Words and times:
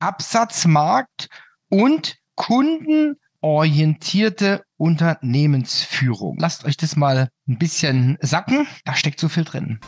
Absatzmarkt 0.00 1.28
und 1.68 2.16
kundenorientierte 2.34 4.64
Unternehmensführung. 4.76 6.36
Lasst 6.38 6.64
euch 6.64 6.76
das 6.78 6.96
mal 6.96 7.28
ein 7.46 7.58
bisschen 7.58 8.16
sacken. 8.20 8.66
Da 8.84 8.94
steckt 8.94 9.20
so 9.20 9.28
viel 9.28 9.44
drin. 9.44 9.78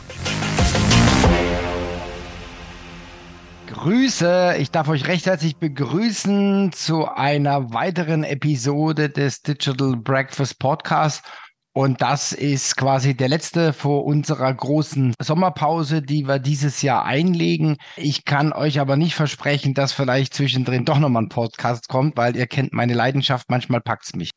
Grüße, 3.67 4.55
ich 4.59 4.69
darf 4.69 4.87
euch 4.87 5.07
recht 5.07 5.25
herzlich 5.25 5.57
begrüßen 5.57 6.71
zu 6.71 7.07
einer 7.07 7.73
weiteren 7.73 8.23
Episode 8.23 9.09
des 9.09 9.41
Digital 9.41 9.95
Breakfast 9.97 10.59
Podcasts. 10.59 11.27
Und 11.75 12.03
das 12.03 12.33
ist 12.33 12.77
quasi 12.77 13.15
der 13.15 13.29
letzte 13.29 13.73
vor 13.73 14.05
unserer 14.05 14.53
großen 14.53 15.15
Sommerpause, 15.19 16.03
die 16.03 16.27
wir 16.27 16.37
dieses 16.37 16.83
Jahr 16.83 17.03
einlegen. 17.03 17.77
Ich 17.97 18.25
kann 18.25 18.53
euch 18.53 18.79
aber 18.79 18.95
nicht 18.95 19.15
versprechen, 19.15 19.73
dass 19.73 19.91
vielleicht 19.91 20.35
zwischendrin 20.35 20.85
doch 20.85 20.99
nochmal 20.99 21.23
ein 21.23 21.29
Podcast 21.29 21.89
kommt, 21.89 22.15
weil 22.15 22.35
ihr 22.35 22.45
kennt 22.45 22.73
meine 22.73 22.93
Leidenschaft, 22.93 23.49
manchmal 23.49 23.81
packt's 23.81 24.15
mich. 24.15 24.29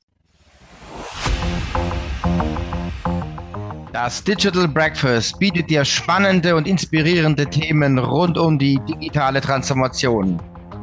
Das 3.92 4.24
Digital 4.24 4.66
Breakfast 4.66 5.38
bietet 5.38 5.68
dir 5.68 5.84
spannende 5.84 6.56
und 6.56 6.66
inspirierende 6.66 7.46
Themen 7.46 7.98
rund 7.98 8.38
um 8.38 8.58
die 8.58 8.80
digitale 8.88 9.42
Transformation. 9.42 10.40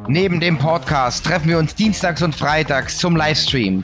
Neben 0.08 0.40
dem 0.40 0.60
Podcast 0.60 1.26
treffen 1.26 1.50
wir 1.50 1.58
uns 1.58 1.74
dienstags 1.74 2.22
und 2.22 2.36
freitags 2.36 2.98
zum 2.98 3.16
Livestream. 3.16 3.84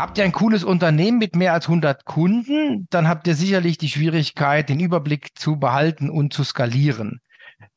Habt 0.00 0.16
ihr 0.16 0.24
ein 0.24 0.32
cooles 0.32 0.64
Unternehmen 0.64 1.18
mit 1.18 1.36
mehr 1.36 1.52
als 1.52 1.66
100 1.66 2.06
Kunden, 2.06 2.86
dann 2.88 3.06
habt 3.06 3.26
ihr 3.26 3.34
sicherlich 3.34 3.76
die 3.76 3.90
Schwierigkeit, 3.90 4.70
den 4.70 4.80
Überblick 4.80 5.38
zu 5.38 5.58
behalten 5.58 6.08
und 6.08 6.32
zu 6.32 6.42
skalieren. 6.42 7.20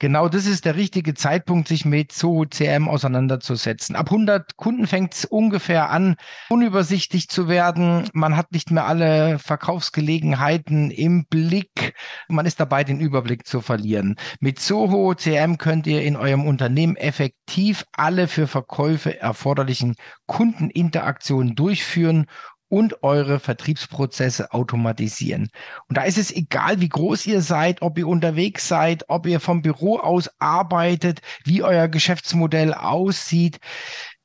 Genau 0.04 0.28
das 0.28 0.48
ist 0.48 0.66
der 0.66 0.76
richtige 0.76 1.14
Zeitpunkt, 1.14 1.70
sich 1.70 1.86
mit 1.86 2.12
Zoho 2.12 2.44
CM 2.44 2.90
auseinanderzusetzen. 2.90 3.96
Ab 3.96 4.08
100 4.12 4.58
Kunden 4.58 4.86
fängt 4.86 5.14
es 5.14 5.24
ungefähr 5.24 5.92
an, 5.92 6.18
unübersichtlich 6.50 7.30
zu 7.30 7.48
werden. 7.48 8.10
Man 8.12 8.36
hat 8.36 8.52
nicht 8.52 8.70
mehr 8.70 8.86
alle 8.86 9.40
Verkaufsgelegenheiten 9.40 10.92
im 10.92 11.24
Blick. 11.30 11.94
Man 12.28 12.46
ist 12.46 12.60
dabei, 12.60 12.84
den 12.84 13.00
Überblick 13.00 13.48
zu 13.48 13.62
verlieren. 13.62 14.18
Mit 14.42 14.60
Zoho 14.60 15.14
CM 15.14 15.58
könnt 15.58 15.88
ihr 15.88 16.02
in 16.02 16.18
eurem 16.18 16.46
Unternehmen 16.48 16.98
effektiv 16.98 17.86
alle 17.94 18.28
für 18.28 18.48
Verkäufe 18.48 19.22
erforderlichen 19.22 19.96
Kundeninteraktionen 20.28 21.56
durchführen 21.56 22.26
und 22.74 23.04
eure 23.04 23.40
Vertriebsprozesse 23.40 24.52
automatisieren. 24.52 25.50
Und 25.90 25.98
da 25.98 26.06
ist 26.06 26.18
es 26.18 26.32
egal, 26.32 26.82
wie 26.82 26.90
groß 26.90 27.28
ihr 27.28 27.42
seid, 27.42 27.84
ob 27.84 28.00
ihr 28.00 28.08
unterwegs 28.08 28.68
seid, 28.68 29.06
ob 29.10 29.28
ihr 29.28 29.40
vom 29.40 29.62
Büro 29.62 30.00
aus 30.00 30.28
arbeitet, 30.40 31.22
wie 31.44 31.62
euer 31.62 31.88
Geschäftsmodell 31.88 32.74
aussieht. 32.74 33.60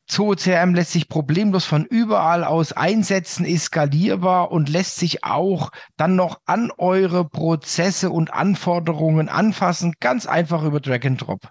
ZooCRM 0.06 0.74
lässt 0.74 0.92
sich 0.92 1.10
problemlos 1.10 1.66
von 1.66 1.84
überall 1.84 2.42
aus 2.42 2.72
einsetzen, 2.72 3.44
ist 3.44 3.64
skalierbar 3.64 4.50
und 4.50 4.70
lässt 4.70 4.96
sich 4.96 5.24
auch 5.24 5.70
dann 5.98 6.16
noch 6.16 6.40
an 6.46 6.70
eure 6.78 7.28
Prozesse 7.28 8.08
und 8.08 8.32
Anforderungen 8.32 9.28
anfassen, 9.28 9.92
ganz 10.00 10.24
einfach 10.24 10.62
über 10.62 10.80
Drag 10.80 11.04
and 11.04 11.20
Drop. 11.20 11.50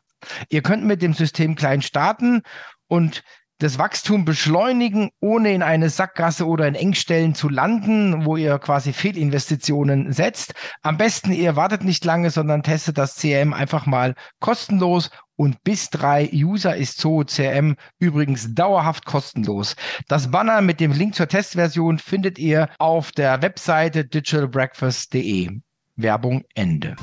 Ihr 0.49 0.63
könnt 0.63 0.83
mit 0.83 1.03
dem 1.03 1.13
System 1.13 1.53
klein 1.53 1.83
starten 1.83 2.41
und 2.87 3.21
das 3.59 3.79
Wachstum 3.79 4.25
beschleunigen, 4.25 5.09
ohne 5.19 5.53
in 5.53 5.63
eine 5.63 5.89
Sackgasse 5.89 6.45
oder 6.45 6.67
in 6.67 6.75
Engstellen 6.75 7.35
zu 7.35 7.49
landen, 7.49 8.25
wo 8.25 8.37
ihr 8.37 8.59
quasi 8.59 8.93
Fehlinvestitionen 8.93 10.13
setzt. 10.13 10.53
Am 10.81 10.97
besten 10.97 11.31
ihr 11.31 11.55
wartet 11.55 11.83
nicht 11.83 12.05
lange, 12.05 12.29
sondern 12.29 12.63
testet 12.63 12.97
das 12.97 13.15
CRM 13.15 13.53
einfach 13.53 13.85
mal 13.85 14.15
kostenlos 14.39 15.09
und 15.35 15.63
bis 15.63 15.89
drei 15.89 16.29
User 16.33 16.75
ist 16.75 16.99
Zoo 16.99 17.23
CRM 17.23 17.75
übrigens 17.99 18.53
dauerhaft 18.53 19.05
kostenlos. 19.05 19.75
Das 20.07 20.31
Banner 20.31 20.61
mit 20.61 20.79
dem 20.79 20.91
Link 20.91 21.15
zur 21.15 21.27
Testversion 21.27 21.99
findet 21.99 22.39
ihr 22.39 22.69
auf 22.79 23.11
der 23.11 23.41
Webseite 23.41 24.03
digitalbreakfast.de. 24.05 25.59
Werbung 25.95 26.43
Ende. 26.53 26.95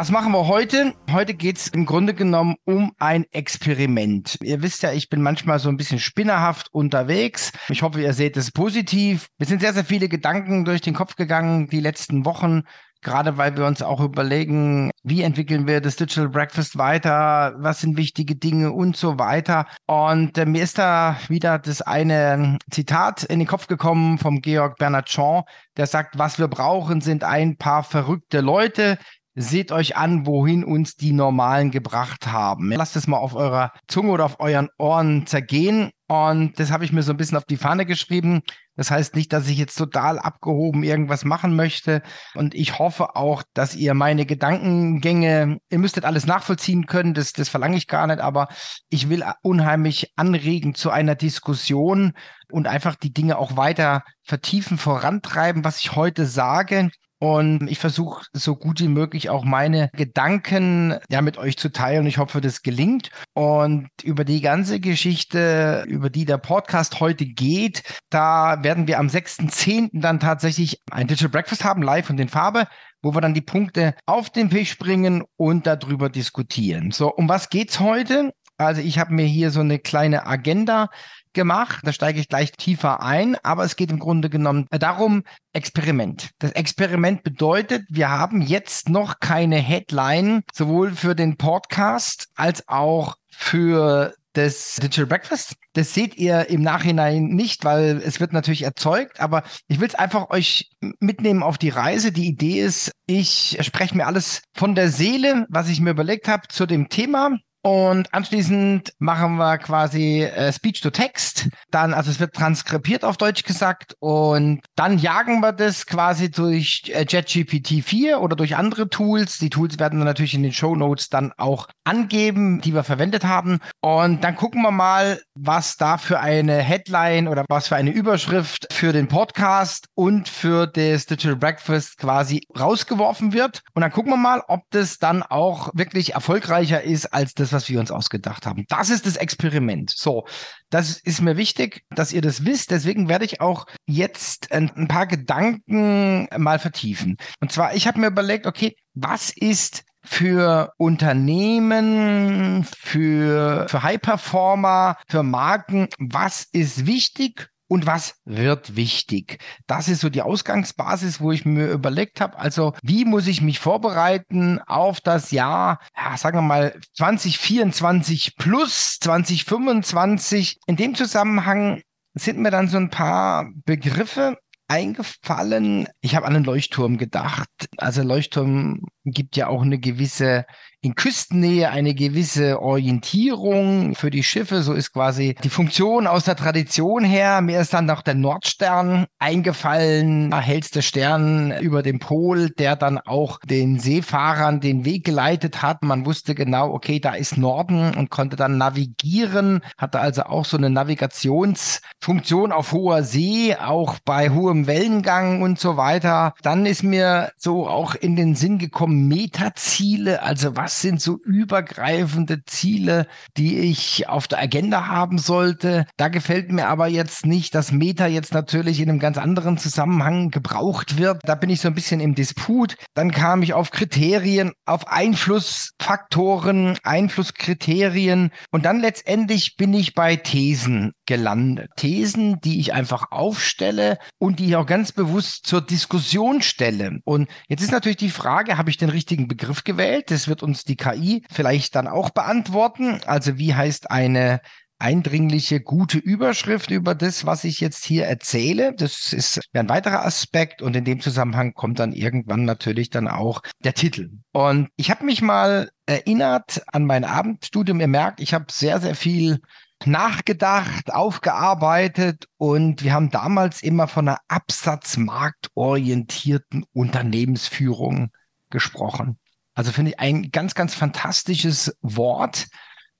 Was 0.00 0.10
machen 0.10 0.32
wir 0.32 0.46
heute? 0.46 0.94
Heute 1.12 1.34
geht 1.34 1.58
es 1.58 1.68
im 1.68 1.84
Grunde 1.84 2.14
genommen 2.14 2.56
um 2.64 2.92
ein 2.98 3.26
Experiment. 3.32 4.38
Ihr 4.42 4.62
wisst 4.62 4.82
ja, 4.82 4.92
ich 4.92 5.10
bin 5.10 5.20
manchmal 5.20 5.58
so 5.58 5.68
ein 5.68 5.76
bisschen 5.76 5.98
spinnerhaft 5.98 6.72
unterwegs. 6.72 7.52
Ich 7.68 7.82
hoffe, 7.82 8.00
ihr 8.00 8.14
seht 8.14 8.38
es 8.38 8.50
positiv. 8.50 9.26
Wir 9.36 9.46
sind 9.46 9.60
sehr, 9.60 9.74
sehr 9.74 9.84
viele 9.84 10.08
Gedanken 10.08 10.64
durch 10.64 10.80
den 10.80 10.94
Kopf 10.94 11.16
gegangen 11.16 11.68
die 11.68 11.80
letzten 11.80 12.24
Wochen. 12.24 12.62
Gerade 13.02 13.38
weil 13.38 13.56
wir 13.56 13.66
uns 13.66 13.80
auch 13.82 14.00
überlegen, 14.00 14.90
wie 15.02 15.22
entwickeln 15.22 15.66
wir 15.66 15.80
das 15.80 15.96
Digital 15.96 16.28
Breakfast 16.28 16.76
weiter, 16.76 17.54
was 17.58 17.80
sind 17.80 17.96
wichtige 17.96 18.36
Dinge 18.36 18.72
und 18.72 18.94
so 18.94 19.18
weiter. 19.18 19.66
Und 19.86 20.36
äh, 20.36 20.44
mir 20.44 20.62
ist 20.62 20.76
da 20.76 21.16
wieder 21.28 21.58
das 21.58 21.80
eine 21.80 22.58
Zitat 22.70 23.24
in 23.24 23.38
den 23.38 23.48
Kopf 23.48 23.68
gekommen 23.68 24.18
vom 24.18 24.42
Georg 24.42 24.76
Bernard 24.76 25.08
Shaw, 25.08 25.44
der 25.78 25.86
sagt, 25.86 26.18
was 26.18 26.38
wir 26.38 26.48
brauchen, 26.48 27.00
sind 27.00 27.24
ein 27.24 27.56
paar 27.56 27.84
verrückte 27.84 28.42
Leute, 28.42 28.98
Seht 29.36 29.70
euch 29.70 29.96
an, 29.96 30.26
wohin 30.26 30.64
uns 30.64 30.96
die 30.96 31.12
Normalen 31.12 31.70
gebracht 31.70 32.26
haben. 32.26 32.72
Lasst 32.72 32.96
es 32.96 33.06
mal 33.06 33.18
auf 33.18 33.34
eurer 33.34 33.72
Zunge 33.86 34.10
oder 34.10 34.24
auf 34.24 34.40
euren 34.40 34.68
Ohren 34.76 35.26
zergehen. 35.26 35.90
Und 36.08 36.58
das 36.58 36.72
habe 36.72 36.84
ich 36.84 36.92
mir 36.92 37.04
so 37.04 37.12
ein 37.12 37.16
bisschen 37.16 37.38
auf 37.38 37.44
die 37.44 37.56
Fahne 37.56 37.86
geschrieben. 37.86 38.42
Das 38.74 38.90
heißt 38.90 39.14
nicht, 39.14 39.32
dass 39.32 39.46
ich 39.46 39.58
jetzt 39.58 39.76
total 39.76 40.18
abgehoben 40.18 40.82
irgendwas 40.82 41.24
machen 41.24 41.54
möchte. 41.54 42.02
Und 42.34 42.54
ich 42.56 42.80
hoffe 42.80 43.14
auch, 43.14 43.44
dass 43.54 43.76
ihr 43.76 43.94
meine 43.94 44.26
Gedankengänge, 44.26 45.58
ihr 45.70 45.78
müsstet 45.78 46.04
alles 46.04 46.26
nachvollziehen 46.26 46.86
können, 46.86 47.14
das, 47.14 47.32
das 47.32 47.48
verlange 47.48 47.76
ich 47.76 47.86
gar 47.86 48.08
nicht, 48.08 48.20
aber 48.20 48.48
ich 48.88 49.08
will 49.08 49.22
unheimlich 49.42 50.12
anregen 50.16 50.74
zu 50.74 50.90
einer 50.90 51.14
Diskussion 51.14 52.14
und 52.50 52.66
einfach 52.66 52.96
die 52.96 53.12
Dinge 53.12 53.38
auch 53.38 53.56
weiter 53.56 54.02
vertiefen, 54.24 54.78
vorantreiben, 54.78 55.62
was 55.62 55.78
ich 55.78 55.94
heute 55.94 56.26
sage. 56.26 56.90
Und 57.20 57.68
ich 57.70 57.78
versuche 57.78 58.24
so 58.32 58.56
gut 58.56 58.80
wie 58.80 58.88
möglich 58.88 59.28
auch 59.28 59.44
meine 59.44 59.90
Gedanken 59.92 60.96
ja 61.10 61.20
mit 61.20 61.36
euch 61.36 61.58
zu 61.58 61.70
teilen. 61.70 62.06
Ich 62.06 62.16
hoffe, 62.16 62.40
das 62.40 62.62
gelingt. 62.62 63.10
Und 63.34 63.88
über 64.02 64.24
die 64.24 64.40
ganze 64.40 64.80
Geschichte, 64.80 65.84
über 65.86 66.08
die 66.08 66.24
der 66.24 66.38
Podcast 66.38 66.98
heute 67.00 67.26
geht, 67.26 67.82
da 68.08 68.62
werden 68.62 68.86
wir 68.86 68.98
am 68.98 69.08
6.10. 69.08 69.90
dann 70.00 70.18
tatsächlich 70.18 70.80
ein 70.90 71.08
Digital 71.08 71.28
Breakfast 71.28 71.62
haben, 71.62 71.82
live 71.82 72.08
und 72.08 72.18
in 72.18 72.28
Farbe 72.28 72.66
wo 73.02 73.14
wir 73.14 73.20
dann 73.20 73.34
die 73.34 73.40
Punkte 73.40 73.94
auf 74.06 74.30
den 74.30 74.50
Tisch 74.50 74.78
bringen 74.78 75.24
und 75.36 75.66
darüber 75.66 76.08
diskutieren. 76.08 76.90
So, 76.90 77.12
um 77.12 77.28
was 77.28 77.48
geht's 77.48 77.80
heute? 77.80 78.32
Also 78.60 78.82
ich 78.82 78.98
habe 78.98 79.14
mir 79.14 79.24
hier 79.24 79.50
so 79.50 79.60
eine 79.60 79.78
kleine 79.78 80.26
Agenda 80.26 80.88
gemacht. 81.32 81.80
Da 81.84 81.92
steige 81.92 82.20
ich 82.20 82.28
gleich 82.28 82.52
tiefer 82.52 83.02
ein. 83.02 83.36
Aber 83.42 83.64
es 83.64 83.76
geht 83.76 83.90
im 83.90 83.98
Grunde 83.98 84.28
genommen 84.28 84.66
darum, 84.70 85.22
Experiment. 85.52 86.30
Das 86.38 86.52
Experiment 86.52 87.22
bedeutet, 87.22 87.84
wir 87.88 88.10
haben 88.10 88.42
jetzt 88.42 88.88
noch 88.88 89.18
keine 89.20 89.56
Headline, 89.56 90.42
sowohl 90.52 90.92
für 90.92 91.14
den 91.14 91.36
Podcast 91.36 92.28
als 92.34 92.68
auch 92.68 93.16
für 93.30 94.14
das 94.34 94.76
Digital 94.76 95.06
Breakfast. 95.06 95.54
Das 95.72 95.94
seht 95.94 96.16
ihr 96.16 96.50
im 96.50 96.62
Nachhinein 96.62 97.28
nicht, 97.28 97.64
weil 97.64 98.00
es 98.04 98.20
wird 98.20 98.32
natürlich 98.32 98.62
erzeugt, 98.62 99.20
aber 99.20 99.42
ich 99.66 99.80
will 99.80 99.88
es 99.88 99.96
einfach 99.96 100.30
euch 100.30 100.70
mitnehmen 101.00 101.42
auf 101.42 101.58
die 101.58 101.70
Reise. 101.70 102.12
Die 102.12 102.28
Idee 102.28 102.60
ist, 102.60 102.92
ich 103.06 103.58
spreche 103.60 103.96
mir 103.96 104.06
alles 104.06 104.42
von 104.54 104.74
der 104.74 104.90
Seele, 104.90 105.46
was 105.48 105.68
ich 105.68 105.80
mir 105.80 105.90
überlegt 105.90 106.28
habe 106.28 106.46
zu 106.48 106.66
dem 106.66 106.88
Thema 106.88 107.38
und 107.62 108.14
anschließend 108.14 108.94
machen 108.98 109.36
wir 109.36 109.58
quasi 109.58 110.22
äh, 110.22 110.50
Speech 110.50 110.80
to 110.80 110.88
Text. 110.88 111.50
Dann, 111.70 111.92
also 111.92 112.10
es 112.10 112.18
wird 112.18 112.34
transkribiert 112.34 113.04
auf 113.04 113.18
Deutsch 113.18 113.44
gesagt. 113.44 113.96
Und 113.98 114.62
dann 114.76 114.98
jagen 114.98 115.40
wir 115.40 115.52
das 115.52 115.84
quasi 115.84 116.30
durch 116.30 116.90
äh, 116.94 117.04
JetGPT 117.06 117.84
4 117.84 118.20
oder 118.20 118.34
durch 118.34 118.56
andere 118.56 118.88
Tools. 118.88 119.36
Die 119.38 119.50
Tools 119.50 119.78
werden 119.78 119.98
wir 119.98 120.06
natürlich 120.06 120.34
in 120.34 120.42
den 120.42 120.54
Show 120.54 120.74
Notes 120.74 121.10
dann 121.10 121.32
auch 121.36 121.68
angeben, 121.84 122.62
die 122.62 122.72
wir 122.72 122.82
verwendet 122.82 123.24
haben. 123.24 123.60
Und 123.82 124.24
dann 124.24 124.36
gucken 124.36 124.62
wir 124.62 124.70
mal, 124.70 125.20
was 125.34 125.76
da 125.76 125.98
für 125.98 126.18
eine 126.18 126.58
Headline 126.58 127.28
oder 127.28 127.44
was 127.48 127.68
für 127.68 127.76
eine 127.76 127.90
Überschrift 127.90 128.72
für 128.72 128.94
den 128.94 129.08
Podcast 129.08 129.86
und 129.94 130.30
für 130.30 130.66
das 130.66 131.04
Digital 131.04 131.36
Breakfast 131.36 131.98
quasi 131.98 132.40
rausgeworfen 132.58 133.34
wird. 133.34 133.60
Und 133.74 133.82
dann 133.82 133.92
gucken 133.92 134.12
wir 134.12 134.16
mal, 134.16 134.42
ob 134.48 134.62
das 134.70 134.98
dann 134.98 135.22
auch 135.22 135.70
wirklich 135.74 136.14
erfolgreicher 136.14 136.82
ist 136.82 137.12
als 137.12 137.34
das 137.34 137.49
das, 137.50 137.62
was 137.62 137.68
wir 137.68 137.80
uns 137.80 137.90
ausgedacht 137.90 138.46
haben. 138.46 138.64
Das 138.68 138.90
ist 138.90 139.06
das 139.06 139.16
Experiment. 139.16 139.90
So, 139.90 140.26
das 140.70 140.98
ist 141.00 141.20
mir 141.20 141.36
wichtig, 141.36 141.82
dass 141.90 142.12
ihr 142.12 142.22
das 142.22 142.44
wisst. 142.44 142.70
Deswegen 142.70 143.08
werde 143.08 143.24
ich 143.24 143.40
auch 143.40 143.66
jetzt 143.86 144.52
ein, 144.52 144.88
paar 144.88 145.06
Gedanken 145.06 146.28
mal 146.36 146.58
vertiefen. 146.58 147.16
Und 147.40 147.52
zwar, 147.52 147.74
ich 147.74 147.86
habe 147.86 148.00
mir 148.00 148.08
überlegt, 148.08 148.46
okay, 148.46 148.76
was 148.94 149.30
ist 149.30 149.84
für 150.02 150.72
Unternehmen, 150.78 152.64
für, 152.64 153.66
für 153.68 153.82
High-Performer, 153.82 154.96
für 155.08 155.22
Marken, 155.22 155.88
was 155.98 156.46
ist 156.52 156.86
wichtig 156.86 157.50
und 157.70 157.86
was 157.86 158.16
wird 158.24 158.74
wichtig? 158.74 159.38
Das 159.68 159.88
ist 159.88 160.00
so 160.00 160.10
die 160.10 160.22
Ausgangsbasis, 160.22 161.20
wo 161.20 161.30
ich 161.30 161.44
mir 161.44 161.70
überlegt 161.70 162.20
habe, 162.20 162.36
also 162.36 162.74
wie 162.82 163.04
muss 163.04 163.28
ich 163.28 163.42
mich 163.42 163.60
vorbereiten 163.60 164.58
auf 164.66 165.00
das 165.00 165.30
Jahr, 165.30 165.78
ja, 165.96 166.16
sagen 166.16 166.38
wir 166.38 166.42
mal 166.42 166.80
2024 166.96 168.34
plus 168.36 168.98
2025. 168.98 170.58
In 170.66 170.74
dem 170.74 170.96
Zusammenhang 170.96 171.82
sind 172.14 172.40
mir 172.40 172.50
dann 172.50 172.66
so 172.66 172.76
ein 172.76 172.90
paar 172.90 173.48
Begriffe 173.64 174.36
eingefallen. 174.66 175.86
Ich 176.00 176.16
habe 176.16 176.26
an 176.26 176.34
einen 176.34 176.44
Leuchtturm 176.44 176.98
gedacht. 176.98 177.48
Also 177.76 178.02
Leuchtturm 178.02 178.82
gibt 179.04 179.36
ja 179.36 179.46
auch 179.46 179.62
eine 179.62 179.78
gewisse 179.78 180.44
in 180.82 180.94
Küstennähe 180.94 181.70
eine 181.70 181.94
gewisse 181.94 182.60
Orientierung 182.62 183.94
für 183.94 184.10
die 184.10 184.22
Schiffe. 184.22 184.62
So 184.62 184.72
ist 184.72 184.92
quasi 184.92 185.34
die 185.44 185.50
Funktion 185.50 186.06
aus 186.06 186.24
der 186.24 186.36
Tradition 186.36 187.04
her. 187.04 187.42
Mir 187.42 187.60
ist 187.60 187.74
dann 187.74 187.84
noch 187.84 188.00
der 188.00 188.14
Nordstern 188.14 189.06
eingefallen, 189.18 190.32
hellste 190.32 190.80
Stern 190.80 191.52
über 191.60 191.82
dem 191.82 191.98
Pol, 191.98 192.48
der 192.50 192.76
dann 192.76 192.98
auch 192.98 193.40
den 193.44 193.78
Seefahrern 193.78 194.60
den 194.60 194.86
Weg 194.86 195.04
geleitet 195.04 195.60
hat. 195.60 195.82
Man 195.82 196.06
wusste 196.06 196.34
genau, 196.34 196.72
okay, 196.72 196.98
da 196.98 197.12
ist 197.12 197.36
Norden 197.36 197.94
und 197.94 198.10
konnte 198.10 198.36
dann 198.36 198.56
navigieren, 198.56 199.60
hatte 199.76 200.00
also 200.00 200.22
auch 200.22 200.46
so 200.46 200.56
eine 200.56 200.70
Navigationsfunktion 200.70 202.52
auf 202.52 202.72
hoher 202.72 203.02
See, 203.02 203.54
auch 203.54 203.98
bei 204.06 204.30
hohem 204.30 204.66
Wellengang 204.66 205.42
und 205.42 205.60
so 205.60 205.76
weiter. 205.76 206.32
Dann 206.42 206.64
ist 206.64 206.82
mir 206.82 207.32
so 207.36 207.68
auch 207.68 207.94
in 207.94 208.16
den 208.16 208.34
Sinn 208.34 208.58
gekommen, 208.58 209.08
Metaziele, 209.08 210.22
also 210.22 210.56
was 210.56 210.69
was 210.70 210.82
sind 210.82 211.02
so 211.02 211.18
übergreifende 211.24 212.44
Ziele, 212.44 213.08
die 213.36 213.58
ich 213.58 214.08
auf 214.08 214.28
der 214.28 214.38
Agenda 214.38 214.86
haben 214.86 215.18
sollte. 215.18 215.84
Da 215.96 216.06
gefällt 216.06 216.52
mir 216.52 216.68
aber 216.68 216.86
jetzt 216.86 217.26
nicht, 217.26 217.56
dass 217.56 217.72
Meta 217.72 218.06
jetzt 218.06 218.32
natürlich 218.32 218.80
in 218.80 218.88
einem 218.88 219.00
ganz 219.00 219.18
anderen 219.18 219.58
Zusammenhang 219.58 220.30
gebraucht 220.30 220.96
wird. 220.96 221.22
Da 221.24 221.34
bin 221.34 221.50
ich 221.50 221.60
so 221.60 221.66
ein 221.66 221.74
bisschen 221.74 221.98
im 221.98 222.14
Disput. 222.14 222.76
Dann 222.94 223.10
kam 223.10 223.42
ich 223.42 223.52
auf 223.52 223.72
Kriterien, 223.72 224.52
auf 224.64 224.86
Einflussfaktoren, 224.86 226.78
Einflusskriterien 226.84 228.30
und 228.52 228.64
dann 228.64 228.78
letztendlich 228.78 229.56
bin 229.56 229.74
ich 229.74 229.94
bei 229.94 230.14
Thesen 230.14 230.92
gelandet. 231.04 231.70
Thesen, 231.74 232.40
die 232.42 232.60
ich 232.60 232.72
einfach 232.72 233.10
aufstelle 233.10 233.98
und 234.18 234.38
die 234.38 234.46
ich 234.50 234.56
auch 234.56 234.66
ganz 234.66 234.92
bewusst 234.92 235.48
zur 235.48 235.62
Diskussion 235.62 236.42
stelle. 236.42 237.00
Und 237.04 237.28
jetzt 237.48 237.62
ist 237.62 237.72
natürlich 237.72 237.96
die 237.96 238.10
Frage, 238.10 238.56
habe 238.56 238.70
ich 238.70 238.76
den 238.76 238.90
richtigen 238.90 239.26
Begriff 239.26 239.64
gewählt? 239.64 240.12
Das 240.12 240.28
wird 240.28 240.44
uns 240.44 240.59
uns 240.60 240.64
die 240.64 240.76
KI 240.76 241.24
vielleicht 241.30 241.74
dann 241.74 241.88
auch 241.88 242.10
beantworten. 242.10 243.00
Also 243.06 243.38
wie 243.38 243.54
heißt 243.54 243.90
eine 243.90 244.42
eindringliche, 244.78 245.60
gute 245.60 245.98
Überschrift 245.98 246.70
über 246.70 246.94
das, 246.94 247.26
was 247.26 247.44
ich 247.44 247.60
jetzt 247.60 247.84
hier 247.84 248.06
erzähle. 248.06 248.74
Das 248.74 249.12
ist 249.12 249.40
ein 249.52 249.68
weiterer 249.68 250.06
Aspekt 250.06 250.62
und 250.62 250.74
in 250.74 250.86
dem 250.86 251.00
Zusammenhang 251.00 251.52
kommt 251.52 251.80
dann 251.80 251.92
irgendwann 251.92 252.46
natürlich 252.46 252.88
dann 252.88 253.06
auch 253.06 253.42
der 253.62 253.74
Titel. 253.74 254.08
Und 254.32 254.70
ich 254.76 254.90
habe 254.90 255.04
mich 255.04 255.20
mal 255.20 255.70
erinnert 255.84 256.62
an 256.68 256.86
mein 256.86 257.04
Abendstudium. 257.04 257.78
Ihr 257.80 257.88
merkt, 257.88 258.20
ich 258.20 258.32
habe 258.32 258.46
sehr, 258.50 258.80
sehr 258.80 258.94
viel 258.94 259.40
nachgedacht, 259.84 260.90
aufgearbeitet 260.92 262.26
und 262.38 262.82
wir 262.82 262.94
haben 262.94 263.10
damals 263.10 263.62
immer 263.62 263.86
von 263.86 264.08
einer 264.08 264.20
absatzmarktorientierten 264.28 266.64
Unternehmensführung 266.72 268.12
gesprochen. 268.50 269.18
Also 269.60 269.72
finde 269.72 269.90
ich 269.90 270.00
ein 270.00 270.30
ganz, 270.30 270.54
ganz 270.54 270.74
fantastisches 270.74 271.76
Wort, 271.82 272.46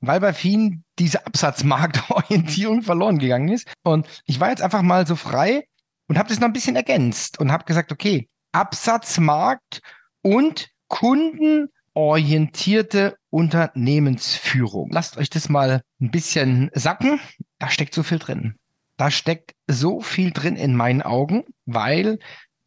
weil 0.00 0.20
bei 0.20 0.34
vielen 0.34 0.84
diese 0.98 1.26
Absatzmarktorientierung 1.26 2.82
verloren 2.82 3.18
gegangen 3.18 3.48
ist. 3.48 3.66
Und 3.82 4.06
ich 4.26 4.40
war 4.40 4.50
jetzt 4.50 4.60
einfach 4.60 4.82
mal 4.82 5.06
so 5.06 5.16
frei 5.16 5.66
und 6.06 6.18
habe 6.18 6.28
das 6.28 6.38
noch 6.38 6.48
ein 6.48 6.52
bisschen 6.52 6.76
ergänzt 6.76 7.40
und 7.40 7.50
habe 7.50 7.64
gesagt, 7.64 7.92
okay, 7.92 8.28
Absatzmarkt 8.52 9.80
und 10.20 10.68
kundenorientierte 10.88 13.16
Unternehmensführung. 13.30 14.90
Lasst 14.92 15.16
euch 15.16 15.30
das 15.30 15.48
mal 15.48 15.80
ein 15.98 16.10
bisschen 16.10 16.70
sacken. 16.74 17.20
Da 17.58 17.70
steckt 17.70 17.94
so 17.94 18.02
viel 18.02 18.18
drin. 18.18 18.56
Da 18.98 19.10
steckt 19.10 19.54
so 19.66 20.02
viel 20.02 20.30
drin 20.30 20.56
in 20.56 20.76
meinen 20.76 21.00
Augen, 21.00 21.44
weil 21.64 22.18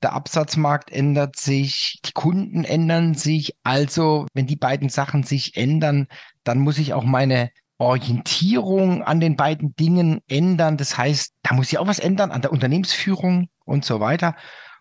der 0.03 0.13
Absatzmarkt 0.13 0.91
ändert 0.91 1.37
sich, 1.37 1.99
die 2.05 2.11
Kunden 2.11 2.63
ändern 2.63 3.15
sich. 3.15 3.55
Also, 3.63 4.27
wenn 4.33 4.47
die 4.47 4.55
beiden 4.55 4.89
Sachen 4.89 5.23
sich 5.23 5.57
ändern, 5.57 6.07
dann 6.43 6.59
muss 6.59 6.77
ich 6.77 6.93
auch 6.93 7.03
meine 7.03 7.49
Orientierung 7.77 9.03
an 9.03 9.19
den 9.19 9.35
beiden 9.35 9.75
Dingen 9.75 10.21
ändern. 10.27 10.77
Das 10.77 10.97
heißt, 10.97 11.33
da 11.41 11.55
muss 11.55 11.71
ich 11.71 11.77
auch 11.79 11.87
was 11.87 11.99
ändern 11.99 12.31
an 12.31 12.41
der 12.41 12.51
Unternehmensführung 12.51 13.49
und 13.65 13.85
so 13.85 13.99
weiter. 13.99 14.35